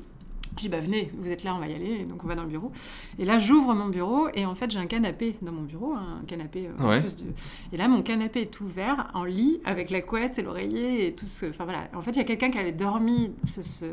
Je 0.51 0.63
dis, 0.63 0.69
bah 0.69 0.79
venez, 0.79 1.11
vous 1.17 1.31
êtes 1.31 1.43
là, 1.43 1.55
on 1.55 1.59
va 1.59 1.67
y 1.67 1.73
aller. 1.73 2.03
donc 2.03 2.23
on 2.23 2.27
va 2.27 2.35
dans 2.35 2.43
le 2.43 2.49
bureau. 2.49 2.71
Et 3.17 3.25
là, 3.25 3.39
j'ouvre 3.39 3.73
mon 3.73 3.87
bureau 3.87 4.27
et 4.33 4.45
en 4.45 4.53
fait, 4.55 4.69
j'ai 4.69 4.79
un 4.79 4.85
canapé 4.85 5.35
dans 5.41 5.51
mon 5.51 5.61
bureau, 5.61 5.93
un 5.93 6.21
canapé 6.27 6.67
euh, 6.67 6.99
plus 6.99 7.15
de... 7.15 7.23
Et 7.71 7.77
là, 7.77 7.87
mon 7.87 8.01
canapé 8.01 8.41
est 8.41 8.61
ouvert 8.61 9.09
en 9.13 9.23
lit 9.23 9.61
avec 9.63 9.89
la 9.89 10.01
couette 10.01 10.39
et 10.39 10.41
l'oreiller 10.41 11.07
et 11.07 11.13
tout 11.13 11.25
ce. 11.25 11.45
Enfin 11.45 11.63
voilà. 11.63 11.87
En 11.95 12.01
fait, 12.01 12.11
il 12.11 12.17
y 12.17 12.21
a 12.21 12.25
quelqu'un 12.25 12.51
qui 12.51 12.57
avait 12.57 12.73
dormi 12.73 13.31
ce, 13.45 13.85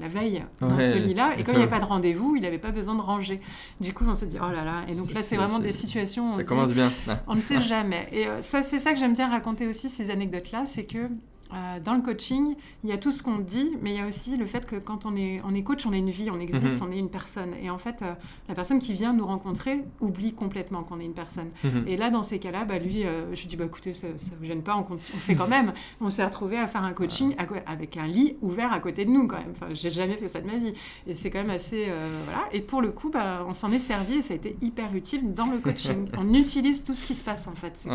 la, 0.00 0.08
veille 0.08 0.44
dans 0.60 0.80
ce 0.80 0.96
lit-là 0.96 1.38
et 1.38 1.44
comme 1.44 1.54
il 1.54 1.58
n'y 1.58 1.62
avait 1.64 1.70
pas 1.70 1.80
de 1.80 1.84
rendez-vous, 1.84 2.36
il 2.36 2.42
n'avait 2.42 2.58
pas 2.58 2.70
besoin 2.70 2.94
de 2.94 3.02
ranger. 3.02 3.40
Du 3.80 3.92
coup, 3.92 4.04
on 4.06 4.14
s'est 4.14 4.26
dit, 4.26 4.38
oh 4.40 4.50
là 4.50 4.64
là. 4.64 4.84
Et 4.88 4.94
donc 4.94 5.12
là, 5.12 5.22
c'est 5.22 5.36
vraiment 5.36 5.58
des 5.58 5.72
situations. 5.72 6.34
Ça 6.34 6.44
commence 6.44 6.72
bien. 6.72 6.88
On 7.26 7.34
ne 7.34 7.40
sait 7.40 7.60
jamais. 7.60 8.08
Et 8.12 8.26
euh, 8.26 8.40
ça, 8.40 8.62
c'est 8.62 8.78
ça 8.78 8.92
que 8.92 8.98
j'aime 8.98 9.12
bien 9.12 9.28
raconter 9.28 9.66
aussi, 9.66 9.90
ces 9.90 10.10
anecdotes-là, 10.10 10.64
c'est 10.66 10.84
que 10.84 11.08
euh, 11.52 11.80
dans 11.80 11.94
le 11.94 12.02
coaching, 12.02 12.56
il 12.84 12.90
y 12.90 12.92
a 12.92 12.98
tout 12.98 13.10
ce 13.10 13.22
qu'on 13.22 13.38
dit, 13.38 13.70
mais 13.80 13.94
il 13.94 13.96
y 13.96 14.00
a 14.00 14.06
aussi 14.06 14.36
le 14.36 14.46
fait 14.46 14.66
que 14.66 14.76
quand 14.76 15.06
on 15.06 15.16
est, 15.16 15.40
on 15.44 15.54
est 15.54 15.62
coach, 15.62 15.86
on 15.86 15.92
a 15.92 15.96
une 15.96 16.10
vie, 16.10 16.30
on 16.30 16.40
existe, 16.40 16.80
mhm. 16.80 16.88
on 16.88 16.92
est 16.92 16.98
une 16.98 17.08
personne. 17.08 17.54
Et 17.62 17.70
en 17.70 17.78
fait, 17.78 18.02
euh, 18.02 18.12
la 18.48 18.54
personne 18.54 18.78
qui 18.78 18.92
vient 18.92 19.14
nous 19.14 19.26
rencontrer 19.26 19.82
oublie 20.00 20.34
complètement 20.34 20.82
qu'on 20.82 21.00
est 21.00 21.04
une 21.04 21.14
personne. 21.14 21.48
Mhm. 21.64 21.84
Et 21.86 21.96
là, 21.96 22.10
dans 22.10 22.22
ces 22.22 22.38
cas-là, 22.38 22.64
bah, 22.64 22.78
lui, 22.78 23.04
euh, 23.04 23.34
je 23.34 23.46
dis, 23.46 23.56
bah, 23.56 23.64
écoutez, 23.64 23.94
ça 23.94 24.08
ne 24.08 24.12
vous 24.38 24.44
gêne 24.44 24.62
pas, 24.62 24.76
on, 24.76 24.86
on, 24.92 24.98
fait 24.98 25.34
quand 25.34 25.48
même. 25.48 25.72
On 26.00 26.10
s'est 26.10 26.24
retrouvé 26.24 26.58
à 26.58 26.66
faire 26.66 26.84
un 26.84 26.92
coaching 26.92 27.34
avec 27.66 27.96
un 27.96 28.06
lit 28.06 28.36
ouvert 28.40 28.72
à 28.72 28.80
côté 28.80 29.04
de 29.04 29.10
nous, 29.10 29.26
quand 29.26 29.38
même. 29.38 29.50
Enfin, 29.50 29.66
j'ai 29.72 29.90
jamais 29.90 30.16
fait 30.16 30.28
ça 30.28 30.40
de 30.40 30.46
ma 30.46 30.56
vie. 30.56 30.72
Et 31.06 31.14
c'est 31.14 31.30
quand 31.30 31.38
même 31.38 31.50
assez... 31.50 31.88
voilà. 32.24 32.44
Et 32.52 32.60
pour 32.60 32.80
le 32.80 32.90
coup, 32.90 33.10
bah, 33.10 33.44
on 33.48 33.52
s'en 33.52 33.72
est 33.72 33.78
servi 33.78 34.16
et 34.16 34.22
ça 34.22 34.34
a 34.34 34.36
été 34.36 34.56
hyper 34.60 34.94
utile 34.94 35.34
dans 35.34 35.46
le 35.46 35.58
coaching. 35.58 36.08
on 36.18 36.32
utilise 36.34 36.84
tout 36.84 36.94
ce 36.94 37.06
qui 37.06 37.14
se 37.14 37.24
passe, 37.24 37.48
en 37.48 37.54
fait. 37.54 37.88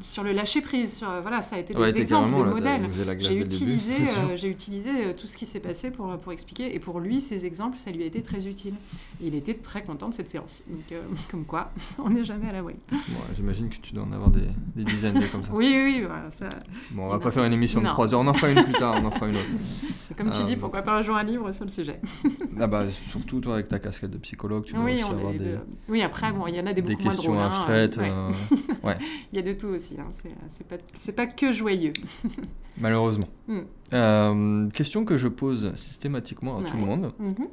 sur 0.00 0.22
le 0.24 0.32
lâcher-prise, 0.32 0.98
sur, 0.98 1.20
voilà, 1.22 1.42
ça 1.42 1.56
a 1.56 1.58
été 1.58 1.74
des 1.74 2.00
exemples 2.00 2.37
J'ai 3.18 3.40
utilisé, 3.40 3.92
euh, 3.92 4.36
j'ai 4.36 4.48
utilisé 4.48 4.90
euh, 4.90 5.12
tout 5.12 5.26
ce 5.26 5.36
qui 5.36 5.46
s'est 5.46 5.60
passé 5.60 5.90
pour, 5.90 6.16
pour 6.18 6.32
expliquer. 6.32 6.74
Et 6.74 6.78
pour 6.78 7.00
lui, 7.00 7.20
ces 7.20 7.46
exemples, 7.46 7.78
ça 7.78 7.90
lui 7.90 8.02
a 8.02 8.06
été 8.06 8.22
très 8.22 8.46
utile. 8.46 8.74
Et 9.22 9.28
il 9.28 9.34
était 9.34 9.54
très 9.54 9.82
content 9.82 10.08
de 10.08 10.14
cette 10.14 10.30
séance. 10.30 10.64
Donc, 10.68 10.92
euh, 10.92 11.02
comme 11.30 11.44
quoi, 11.44 11.72
on 11.98 12.10
n'est 12.10 12.24
jamais 12.24 12.48
à 12.48 12.52
l'abri. 12.52 12.74
J'imagine 13.36 13.68
que 13.68 13.76
tu 13.76 13.92
dois 13.92 14.04
en 14.04 14.12
avoir 14.12 14.30
des, 14.30 14.48
des 14.76 14.84
dizaines 14.84 15.20
comme 15.30 15.42
ça. 15.42 15.50
oui, 15.52 15.72
oui, 15.84 16.04
voilà, 16.06 16.30
ça... 16.30 16.48
Bon, 16.92 17.04
on 17.06 17.08
va 17.08 17.18
pas 17.18 17.30
faire 17.30 17.44
une 17.44 17.52
émission 17.52 17.80
de 17.80 17.86
3 17.86 18.14
heures. 18.14 18.20
On 18.20 18.26
en 18.26 18.34
fera 18.34 18.50
une 18.50 18.64
plus 18.64 18.74
tard. 18.74 18.96
On 19.02 19.06
en 19.06 19.10
fera 19.10 19.28
une 19.28 19.36
autre. 19.36 19.46
Comme 20.16 20.30
tu 20.30 20.42
dis, 20.44 20.56
pourquoi 20.56 20.82
pas 20.82 20.96
un 20.96 21.02
jour 21.02 21.16
un 21.16 21.22
livre 21.22 21.52
sur 21.52 21.64
le 21.64 21.70
sujet 21.70 22.00
ah 22.58 22.66
bah, 22.66 22.84
Surtout, 23.10 23.40
toi, 23.40 23.54
avec 23.54 23.68
ta 23.68 23.78
casquette 23.78 24.10
de 24.10 24.18
psychologue, 24.18 24.64
tu 24.64 24.74
dois 24.74 24.84
oui, 24.84 24.94
aussi 24.94 25.04
avoir 25.04 25.32
des... 25.32 25.56
Oui, 25.88 26.02
après, 26.02 26.32
bon, 26.32 26.46
il 26.46 26.54
y 26.54 26.60
en 26.60 26.66
a 26.66 26.72
des, 26.72 26.82
beaucoup 26.82 27.02
moins 27.04 27.14
drôles. 27.14 27.36
Des 27.36 27.40
questions 27.40 27.40
abstraites. 27.40 27.98
ouais. 28.82 28.96
Il 29.32 29.36
y 29.36 29.38
a 29.38 29.42
de 29.42 29.52
tout 29.52 29.68
aussi. 29.68 29.96
Hein. 29.98 30.08
C'est 30.50 30.66
pas, 30.66 30.76
pas 31.12 31.26
que 31.26 31.52
joyeux. 31.52 31.92
Malheureusement. 32.80 33.28
Hmm. 33.48 33.60
Euh, 33.92 34.68
question 34.70 35.04
que 35.04 35.16
je 35.16 35.28
pose 35.28 35.74
systématiquement 35.76 36.58
à 36.58 36.62
tout 36.62 36.76
le 36.76 36.84
monde. 36.84 37.12
Mhm. 37.18 37.48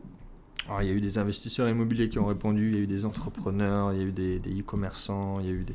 Alors, 0.68 0.82
il 0.82 0.88
y 0.88 0.92
a 0.92 0.94
eu 0.94 1.02
des 1.02 1.18
investisseurs 1.18 1.70
immobiliers 1.70 2.10
qui 2.10 2.18
ont 2.18 2.26
répondu, 2.26 2.70
il 2.70 2.76
y 2.76 2.78
a 2.78 2.82
eu 2.82 2.88
des 2.88 3.06
entrepreneurs, 3.06 3.94
il 3.94 4.00
y 4.00 4.02
a 4.02 4.06
eu 4.06 4.12
des 4.12 4.40
e-commerçants, 4.40 5.40
il 5.40 5.46
y 5.46 5.50
a 5.50 5.52
eu 5.52 5.64
des... 5.64 5.74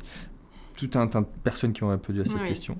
tout 0.75 0.89
un 0.95 1.07
tas 1.07 1.21
de 1.21 1.27
personnes 1.43 1.71
qui 1.71 1.83
ont 1.83 1.89
répondu 1.89 2.21
à 2.21 2.25
cette 2.25 2.43
question. 2.43 2.77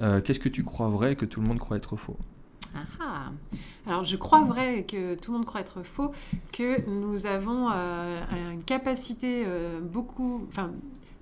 Euh, 0.00 0.20
qu'est-ce 0.20 0.40
que 0.40 0.48
tu 0.48 0.62
crois 0.62 0.88
vrai 0.88 1.16
que 1.16 1.24
tout 1.24 1.40
le 1.40 1.48
monde 1.48 1.58
croit 1.58 1.76
être 1.76 1.96
faux? 1.96 2.16
Ah, 2.74 2.78
ah. 3.00 3.32
Alors 3.86 4.04
je 4.04 4.16
crois 4.16 4.42
vrai 4.44 4.84
que 4.84 5.14
tout 5.14 5.32
le 5.32 5.38
monde 5.38 5.46
croit 5.46 5.60
être 5.60 5.82
faux, 5.82 6.12
que 6.52 6.88
nous 6.88 7.26
avons 7.26 7.70
euh, 7.72 8.20
une 8.52 8.62
capacité 8.62 9.46
beaucoup, 9.82 10.46
enfin 10.48 10.70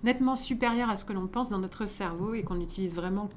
nettement 0.04 0.37
supérieure 0.37 0.90
à 0.90 0.96
ce 0.96 1.04
que 1.04 1.12
l'on 1.12 1.26
pense 1.26 1.48
dans 1.48 1.59
notre 1.59 1.87
cerveau 1.87 2.35
et 2.35 2.42
qu'on 2.42 2.61
utilise 2.61 2.94
vraiment 2.94 3.30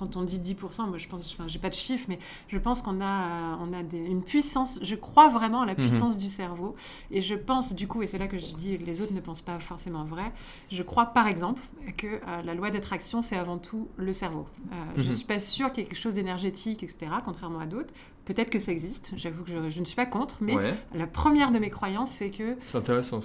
quand 0.00 0.16
on 0.16 0.22
dit 0.22 0.38
10%, 0.38 0.88
moi 0.88 0.96
je 0.96 1.06
pense, 1.08 1.34
enfin 1.34 1.46
j'ai 1.46 1.58
pas 1.58 1.68
de 1.68 1.74
chiffre, 1.74 2.06
mais 2.08 2.18
je 2.48 2.56
pense 2.56 2.80
qu'on 2.80 3.02
a, 3.02 3.58
on 3.60 3.72
a 3.74 3.80
une 3.92 4.22
puissance, 4.22 4.78
je 4.82 4.94
crois 4.94 5.28
vraiment 5.28 5.60
à 5.60 5.66
la 5.66 5.74
mhm. 5.74 5.80
puissance 5.80 6.16
du 6.16 6.30
cerveau. 6.30 6.74
Et 7.10 7.20
je 7.20 7.34
pense 7.34 7.74
du 7.74 7.86
coup, 7.86 8.02
et 8.02 8.06
c'est 8.06 8.18
là 8.18 8.26
que 8.26 8.38
je 8.38 8.54
dis 8.54 8.78
que 8.78 8.84
les 8.84 9.02
autres 9.02 9.12
ne 9.12 9.20
pensent 9.20 9.42
pas 9.42 9.58
forcément 9.60 10.04
vrai, 10.04 10.32
je 10.70 10.82
crois 10.82 11.06
par 11.06 11.26
exemple 11.26 11.60
que 11.98 12.06
euh, 12.06 12.42
la 12.42 12.54
loi 12.54 12.70
d'attraction, 12.70 13.20
c'est 13.20 13.36
avant 13.36 13.58
tout 13.58 13.88
le 13.96 14.12
cerveau. 14.14 14.46
Euh, 14.72 14.74
Je 14.96 15.08
mhm. 15.08 15.12
suis 15.12 15.26
pas 15.26 15.38
sûre 15.38 15.70
qu'il 15.70 15.84
y 15.84 15.86
ait 15.86 15.90
quelque 15.90 16.00
chose 16.00 16.14
d'énergétique, 16.14 16.82
etc., 16.82 17.06
contrairement 17.22 17.60
à 17.60 17.66
d'autres. 17.66 17.92
Peut-être 18.30 18.50
que 18.50 18.60
ça 18.60 18.70
existe, 18.70 19.14
j'avoue 19.16 19.42
que 19.42 19.50
je, 19.50 19.80
ne 19.80 19.84
suis 19.84 19.96
pas 19.96 20.06
contre, 20.06 20.36
mais 20.40 20.54
la 20.94 21.08
première 21.08 21.50
de 21.50 21.58
mes 21.58 21.68
croyances, 21.68 22.12
c'est 22.12 22.30
que 22.30 22.56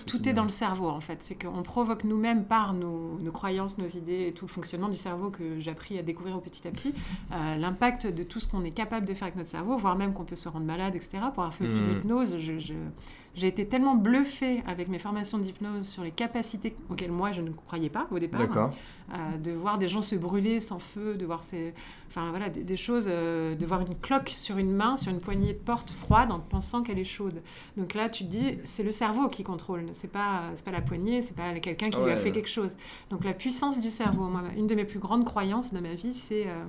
tout 0.07 0.27
est 0.27 0.33
dans 0.33 0.43
le 0.43 0.49
cerveau, 0.49 0.89
en 0.89 0.99
fait. 0.99 1.21
C'est 1.21 1.35
qu'on 1.35 1.61
provoque 1.61 2.05
nous-mêmes 2.05 2.43
par 2.43 2.73
nos, 2.73 3.19
croyances, 3.31 3.77
nos 3.77 3.85
idées 3.85 4.25
et 4.29 4.33
tout 4.33 4.45
le 4.45 4.49
fonctionnement 4.49 4.89
du 4.89 4.97
cerveau 4.97 5.29
que 5.29 5.59
j'ai 5.59 5.69
appris 5.69 5.99
à 5.99 6.01
découvrir 6.01 6.35
au 6.37 6.39
petit 6.39 6.67
à 6.67 6.71
petit, 6.71 6.91
euh, 7.31 7.55
l'impact 7.55 8.07
de 8.07 8.23
tout 8.23 8.39
ce 8.39 8.47
qu'on 8.47 8.63
est 8.63 8.71
capable 8.71 9.05
de 9.05 9.13
faire 9.13 9.25
avec 9.25 9.35
notre 9.35 9.51
cerveau, 9.51 9.77
voire 9.77 9.95
même 9.95 10.11
qu'on 10.11 10.25
peut 10.25 10.35
se 10.35 10.49
rendre 10.49 10.65
malade, 10.65 10.95
etc. 10.95 11.19
Pour 11.35 11.43
avoir 11.43 11.53
fait 11.53 11.65
aussi 11.65 11.81
hmm. 11.81 11.87
l'hypnose, 11.87 12.37
j'ai 13.35 13.47
été 13.47 13.67
tellement 13.67 13.95
bluffée 13.95 14.63
avec 14.65 14.87
mes 14.87 14.99
formations 14.99 15.37
d'hypnose 15.37 15.87
sur 15.87 16.03
les 16.03 16.11
capacités 16.11 16.75
auxquelles 16.89 17.11
moi 17.11 17.31
je 17.31 17.41
ne 17.41 17.49
croyais 17.51 17.89
pas 17.89 18.07
au 18.11 18.19
départ. 18.19 18.71
Euh, 19.13 19.37
de 19.37 19.51
voir 19.51 19.77
des 19.77 19.87
gens 19.87 20.01
se 20.01 20.15
brûler 20.15 20.59
sans 20.59 20.79
feu, 20.79 21.13
de 21.13 21.27
voir 21.27 21.43
ces, 21.43 21.75
enfin 22.07 22.31
voilà, 22.31 22.49
des, 22.49 22.75
choses, 22.75 23.05
euh, 23.07 23.53
de 23.53 23.63
voir 23.63 23.81
une 23.81 23.95
cloque 23.95 24.33
sur 24.35 24.57
une 24.57 24.73
main, 24.73 24.97
sur 24.97 25.11
une 25.11 25.19
poignée 25.19 25.53
de 25.53 25.59
porte 25.59 25.91
froide 25.91 26.31
en 26.31 26.39
pensant 26.39 26.81
qu'elle 26.81 26.97
est 26.97 27.03
chaude. 27.03 27.43
Donc 27.77 27.93
là, 27.93 28.09
tu 28.09 28.25
te 28.25 28.29
dis, 28.29 28.57
c'est 28.63 28.81
le 28.81 28.91
cerveau 28.91 29.29
qui 29.29 29.43
contrôle, 29.43 29.83
c'est 29.93 30.11
pas, 30.11 30.45
pas 30.63 30.71
la 30.71 30.81
poignée, 30.81 31.21
c'est 31.21 31.35
pas 31.35 31.53
quelqu'un 31.59 31.91
qui 31.91 31.99
lui 32.01 32.09
a 32.09 32.17
fait 32.17 32.31
quelque 32.31 32.49
chose. 32.49 32.77
Donc 33.11 33.23
la 33.25 33.33
puissance 33.33 33.79
du 33.79 33.91
cerveau, 33.91 34.23
moi, 34.23 34.41
une 34.57 34.65
de 34.65 34.73
mes 34.73 34.85
plus 34.85 34.99
grandes 34.99 35.23
croyances 35.23 35.71
dans 35.71 35.81
ma 35.81 35.93
vie, 35.93 36.13
c'est 36.13 36.47
euh, 36.47 36.63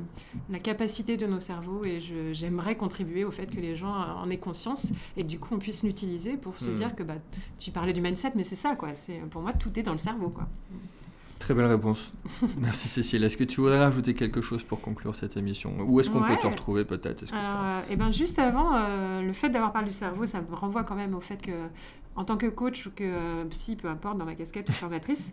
la 0.50 0.59
capacité 0.59 1.16
de 1.16 1.24
nos 1.24 1.40
cerveaux 1.40 1.87
et 1.87 2.00
j'aimerais 2.33 2.76
contribuer 2.76 3.24
au 3.24 3.31
fait 3.31 3.46
que 3.46 3.61
les 3.61 3.76
gens 3.76 3.94
en 3.94 4.29
aient 4.29 4.37
conscience 4.37 4.92
et 5.16 5.24
du 5.24 5.38
coup 5.38 5.55
on 5.55 5.59
puisse 5.59 5.83
l'utiliser 5.85 6.37
pour 6.37 6.56
se 6.61 6.71
hmm. 6.71 6.75
dire 6.75 6.95
que 6.95 7.03
bah, 7.03 7.14
tu 7.59 7.71
parlais 7.71 7.92
du 7.92 8.01
mindset, 8.01 8.33
mais 8.35 8.45
c'est 8.45 8.57
ça 8.57 8.77
quoi. 8.77 8.95
C'est 8.95 9.19
pour 9.31 9.42
moi 9.42 9.53
tout 9.53 9.79
est 9.79 9.83
dans 9.83 9.92
le 9.92 9.99
cerveau 9.99 10.31
quoi. 10.31 10.49
Très 11.38 11.55
belle 11.55 11.66
réponse. 11.66 12.12
Merci 12.59 12.88
Cécile. 12.88 13.23
Est-ce 13.25 13.37
que 13.37 13.45
tu 13.45 13.61
voudrais 13.61 13.81
ajouter 13.81 14.14
quelque 14.14 14.40
chose 14.40 14.62
pour 14.62 14.81
conclure 14.81 15.14
cette 15.14 15.37
émission? 15.37 15.75
Où 15.81 16.01
est-ce 16.01 16.11
qu'on 16.11 16.23
peut 16.23 16.37
te 16.37 16.47
retrouver 16.47 16.85
peut-être? 16.85 17.25
Euh, 17.33 17.81
eh 17.90 17.97
ben, 17.97 18.11
Juste 18.11 18.38
avant, 18.38 18.75
euh, 18.75 19.23
le 19.23 19.33
fait 19.33 19.51
d'avoir 19.51 19.73
parlé 19.73 19.88
du 19.88 19.95
cerveau, 19.95 20.25
ça 20.25 20.40
me 20.40 20.55
renvoie 20.55 20.85
quand 20.85 20.95
même 20.95 21.14
au 21.14 21.21
fait 21.21 21.40
que, 21.40 21.53
en 22.16 22.25
tant 22.25 22.37
que 22.37 22.47
coach 22.47 22.87
ou 22.87 22.90
que 22.90 23.05
euh, 23.05 23.45
psy, 23.51 23.77
peu 23.77 23.88
importe, 23.88 24.19
dans 24.19 24.25
ma 24.25 24.35
casquette 24.35 24.69
ou 24.71 24.73
formatrice, 24.73 25.33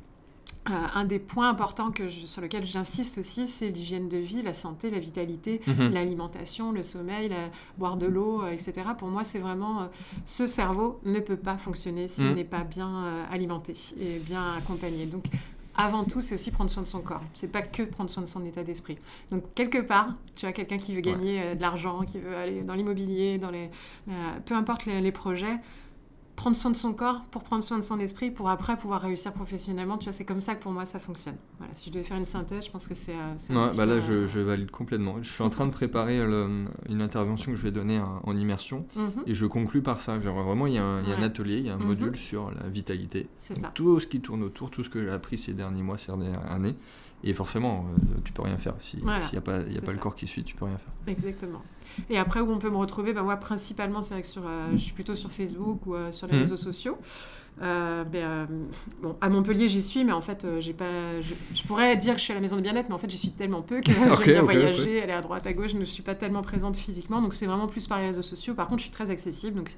un 0.65 1.03
des 1.03 1.19
points 1.19 1.49
importants 1.49 1.91
que 1.91 2.07
sur 2.09 2.41
lequel 2.41 2.65
j'insiste 2.65 3.17
aussi, 3.17 3.47
c'est 3.47 3.69
l'hygiène 3.69 4.07
de 4.07 4.17
vie, 4.17 4.41
la 4.41 4.53
santé, 4.53 4.89
la 4.89 4.99
vitalité, 4.99 5.61
mhm. 5.67 5.89
l'alimentation, 5.91 6.71
le 6.71 6.83
sommeil, 6.83 7.31
boire 7.77 7.97
de 7.97 8.05
l'eau, 8.05 8.47
etc. 8.47 8.73
Pour 8.97 9.09
moi, 9.09 9.23
c'est 9.23 9.39
vraiment 9.39 9.89
ce 10.25 10.47
cerveau 10.47 10.99
ne 11.03 11.19
peut 11.19 11.37
pas 11.37 11.57
fonctionner 11.57 12.07
s'il 12.07 12.25
mhm. 12.25 12.35
n'est 12.35 12.43
pas 12.45 12.63
bien 12.63 13.25
alimenté 13.31 13.73
et 13.99 14.19
bien 14.19 14.53
accompagné. 14.57 15.05
Donc, 15.05 15.25
avant 15.75 16.03
tout, 16.03 16.21
c'est 16.21 16.35
aussi 16.35 16.51
prendre 16.51 16.69
soin 16.69 16.83
de 16.83 16.87
son 16.87 17.01
corps. 17.01 17.23
C'est 17.33 17.51
pas 17.51 17.61
que 17.61 17.83
prendre 17.83 18.09
soin 18.09 18.23
de 18.23 18.27
son 18.27 18.45
état 18.45 18.63
d'esprit. 18.63 18.97
Donc 19.31 19.43
quelque 19.55 19.79
part, 19.79 20.13
tu 20.35 20.45
as 20.45 20.53
quelqu'un 20.53 20.77
qui 20.77 20.93
veut 20.93 21.01
gagner 21.01 21.41
euh, 21.41 21.55
de 21.55 21.61
l'argent, 21.61 22.01
qui 22.01 22.19
veut 22.19 22.35
aller 22.35 22.61
dans 22.61 22.75
l'immobilier, 22.75 23.37
dans 23.37 23.49
les, 23.49 23.69
peu 24.45 24.55
importe 24.55 24.85
les, 24.85 25.11
projets. 25.11 25.57
Prendre 26.35 26.55
soin 26.55 26.71
de 26.71 26.75
son 26.75 26.93
corps 26.93 27.21
pour 27.31 27.43
prendre 27.43 27.63
soin 27.63 27.77
de 27.77 27.83
son 27.83 27.99
esprit 27.99 28.31
pour 28.31 28.49
après 28.49 28.77
pouvoir 28.77 29.01
réussir 29.01 29.33
professionnellement. 29.33 29.97
Tu 29.97 30.05
vois, 30.05 30.13
c'est 30.13 30.25
comme 30.25 30.41
ça 30.41 30.55
que 30.55 30.61
pour 30.61 30.71
moi 30.71 30.85
ça 30.85 30.99
fonctionne. 30.99 31.35
Voilà, 31.59 31.73
si 31.73 31.89
je 31.89 31.93
devais 31.93 32.03
faire 32.03 32.17
une 32.17 32.25
synthèse, 32.25 32.65
je 32.65 32.71
pense 32.71 32.87
que 32.87 32.95
c'est. 32.95 33.13
Euh, 33.13 33.67
ouais, 33.67 33.75
bah 33.75 33.85
là, 33.85 33.99
je, 34.01 34.25
je, 34.25 34.39
valide 34.39 34.71
complètement. 34.71 35.17
Je 35.21 35.29
suis 35.29 35.43
en 35.43 35.49
train 35.49 35.65
de 35.65 35.71
préparer 35.71 36.19
une 36.19 37.01
intervention 37.01 37.51
que 37.51 37.57
je 37.57 37.63
vais 37.63 37.71
donner 37.71 37.99
en 37.99 38.37
immersion 38.37 38.85
mhm. 38.95 39.23
et 39.27 39.33
je 39.33 39.45
conclus 39.45 39.81
par 39.81 40.01
ça. 40.01 40.19
Genre, 40.19 40.43
vraiment, 40.43 40.67
il 40.67 40.73
y 40.73 40.77
a 40.77 40.83
un, 40.83 41.03
il 41.03 41.09
y 41.09 41.13
a 41.13 41.17
un 41.17 41.23
atelier, 41.23 41.57
il 41.57 41.67
y 41.67 41.69
a 41.69 41.75
un 41.75 41.77
mhm. 41.77 41.87
module 41.87 42.15
sur 42.15 42.51
la 42.51 42.67
vitalité. 42.67 43.27
C'est 43.39 43.55
ça. 43.55 43.71
Tout 43.73 43.99
ce 43.99 44.07
qui 44.07 44.19
tourne 44.19 44.43
autour, 44.43 44.69
tout 44.69 44.83
ce 44.83 44.89
que 44.89 45.03
j'ai 45.03 45.11
appris 45.11 45.37
ces 45.37 45.53
derniers 45.53 45.83
mois, 45.83 45.97
ces 45.97 46.11
dernières 46.11 46.51
années. 46.51 46.75
Et 47.23 47.33
forcément, 47.33 47.85
euh, 47.87 48.19
tu 48.25 48.33
peux 48.33 48.41
rien 48.41 48.57
faire. 48.57 48.75
S'il 48.79 49.03
n'y 49.03 49.09
a 49.09 49.41
pas, 49.41 49.61
y 49.61 49.77
a 49.77 49.81
pas 49.81 49.91
le 49.93 49.97
corps 49.97 50.15
qui 50.15 50.27
suit, 50.27 50.43
tu 50.43 50.55
peux 50.55 50.65
rien 50.65 50.77
faire. 50.77 50.93
Exactement. 51.07 51.61
Et 52.09 52.17
après, 52.17 52.41
où 52.41 52.51
on 52.51 52.59
peut 52.59 52.69
me 52.69 52.77
retrouver, 52.77 53.13
bah, 53.13 53.23
moi, 53.23 53.37
principalement, 53.37 54.01
c'est 54.01 54.13
vrai 54.13 54.23
que 54.23 54.27
sur, 54.27 54.45
euh, 54.45 54.71
je 54.73 54.77
suis 54.77 54.93
plutôt 54.93 55.15
sur 55.15 55.31
Facebook 55.31 55.85
ou 55.85 55.95
euh, 55.95 56.11
sur 56.11 56.27
les 56.27 56.37
mmh. 56.37 56.39
réseaux 56.39 56.57
sociaux. 56.57 56.97
Euh, 57.61 58.03
ben, 58.03 58.23
euh, 58.23 58.45
bon, 59.01 59.15
à 59.21 59.29
Montpellier, 59.29 59.69
j'y 59.69 59.83
suis, 59.83 60.03
mais 60.03 60.11
en 60.11 60.21
fait, 60.21 60.43
euh, 60.43 60.59
j'ai 60.59 60.73
pas. 60.73 61.21
Je, 61.21 61.63
pourrais 61.63 61.95
dire 61.97 62.13
que 62.13 62.19
je 62.19 62.23
suis 62.23 62.31
à 62.31 62.35
la 62.35 62.41
maison 62.41 62.57
de 62.57 62.61
bien-être, 62.61 62.89
mais 62.89 62.95
en 62.95 62.97
fait, 62.97 63.09
j'y 63.09 63.17
suis 63.17 63.31
tellement 63.31 63.61
peu 63.61 63.79
que 63.81 63.91
j'aime 63.91 64.19
bien 64.25 64.41
voyager, 64.41 65.01
aller 65.01 65.13
à 65.13 65.21
droite, 65.21 65.45
à 65.45 65.53
gauche. 65.53 65.71
Je 65.71 65.77
ne 65.77 65.85
suis 65.85 66.03
pas 66.03 66.15
tellement 66.15 66.41
présente 66.41 66.75
physiquement, 66.77 67.21
donc 67.21 67.33
c'est 67.35 67.45
vraiment 67.45 67.67
plus 67.67 67.87
par 67.87 67.99
les 67.99 68.07
réseaux 68.07 68.21
sociaux. 68.21 68.53
Par 68.53 68.67
contre, 68.67 68.79
je 68.79 68.85
suis 68.85 68.91
très 68.91 69.11
accessible, 69.11 69.57
donc 69.57 69.71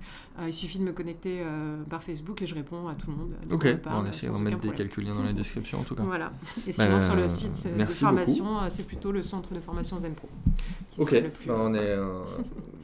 il 0.46 0.54
suffit 0.54 0.80
de 0.80 0.84
me 0.84 0.94
connecter 0.94 1.44
par 1.90 2.04
Facebook 2.04 2.42
et 2.42 2.48
je 2.48 2.56
réponds 2.56 2.88
à 2.88 2.96
tout 2.96 3.12
le 3.12 3.18
monde. 3.18 3.34
Ok, 3.52 3.68
on 3.86 4.06
essaie 4.06 4.28
de 4.28 4.38
mettre 4.38 4.60
des 4.60 4.72
quelques 4.72 4.98
liens 4.98 5.16
dans 5.16 5.24
la 5.24 5.34
description 5.34 5.80
en 5.80 5.84
tout 5.84 5.96
cas. 5.96 6.04
Voilà. 6.04 6.32
Et 6.68 6.72
sinon, 6.72 6.92
bah, 6.92 7.00
sur 7.00 7.16
le 7.16 7.28
site 7.28 7.70
de 7.78 7.86
formation, 7.86 8.46
c'est 8.70 8.84
plutôt 8.84 9.12
le 9.12 9.22
centre 9.22 9.54
de 9.54 9.60
formation 9.60 10.00
Zenpro. 10.00 10.30
Ok, 10.98 11.24
bah, 11.46 11.56
on 11.60 11.74
est 11.74 11.96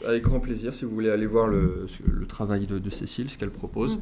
avec 0.06 0.24
grand 0.24 0.40
plaisir 0.40 0.74
si 0.74 0.86
vous 0.86 0.92
voulez 0.92 1.10
aller 1.10 1.26
voir 1.26 1.48
le, 1.48 1.88
le 2.06 2.26
travail 2.26 2.68
de, 2.68 2.90
Cécile, 2.90 3.30
ce 3.30 3.38
qu'elle 3.38 3.52
propose. 3.52 3.98
Mhm. 3.98 4.02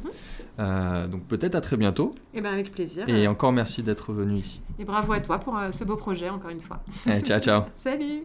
Euh, 0.80 1.06
donc 1.06 1.24
peut-être 1.24 1.54
à 1.54 1.60
très 1.60 1.76
bientôt. 1.76 2.14
Et 2.34 2.38
eh 2.38 2.40
ben 2.40 2.52
avec 2.52 2.72
plaisir. 2.72 3.08
Et 3.08 3.28
encore 3.28 3.52
merci 3.52 3.82
d'être 3.82 4.12
venu 4.12 4.38
ici. 4.38 4.62
Et 4.78 4.84
bravo 4.84 5.12
à 5.12 5.20
toi 5.20 5.38
pour 5.38 5.56
euh, 5.56 5.70
ce 5.70 5.84
beau 5.84 5.96
projet 5.96 6.28
encore 6.30 6.50
une 6.50 6.60
fois. 6.60 6.82
ciao 7.24 7.40
ciao. 7.40 7.62
Salut. 7.76 8.24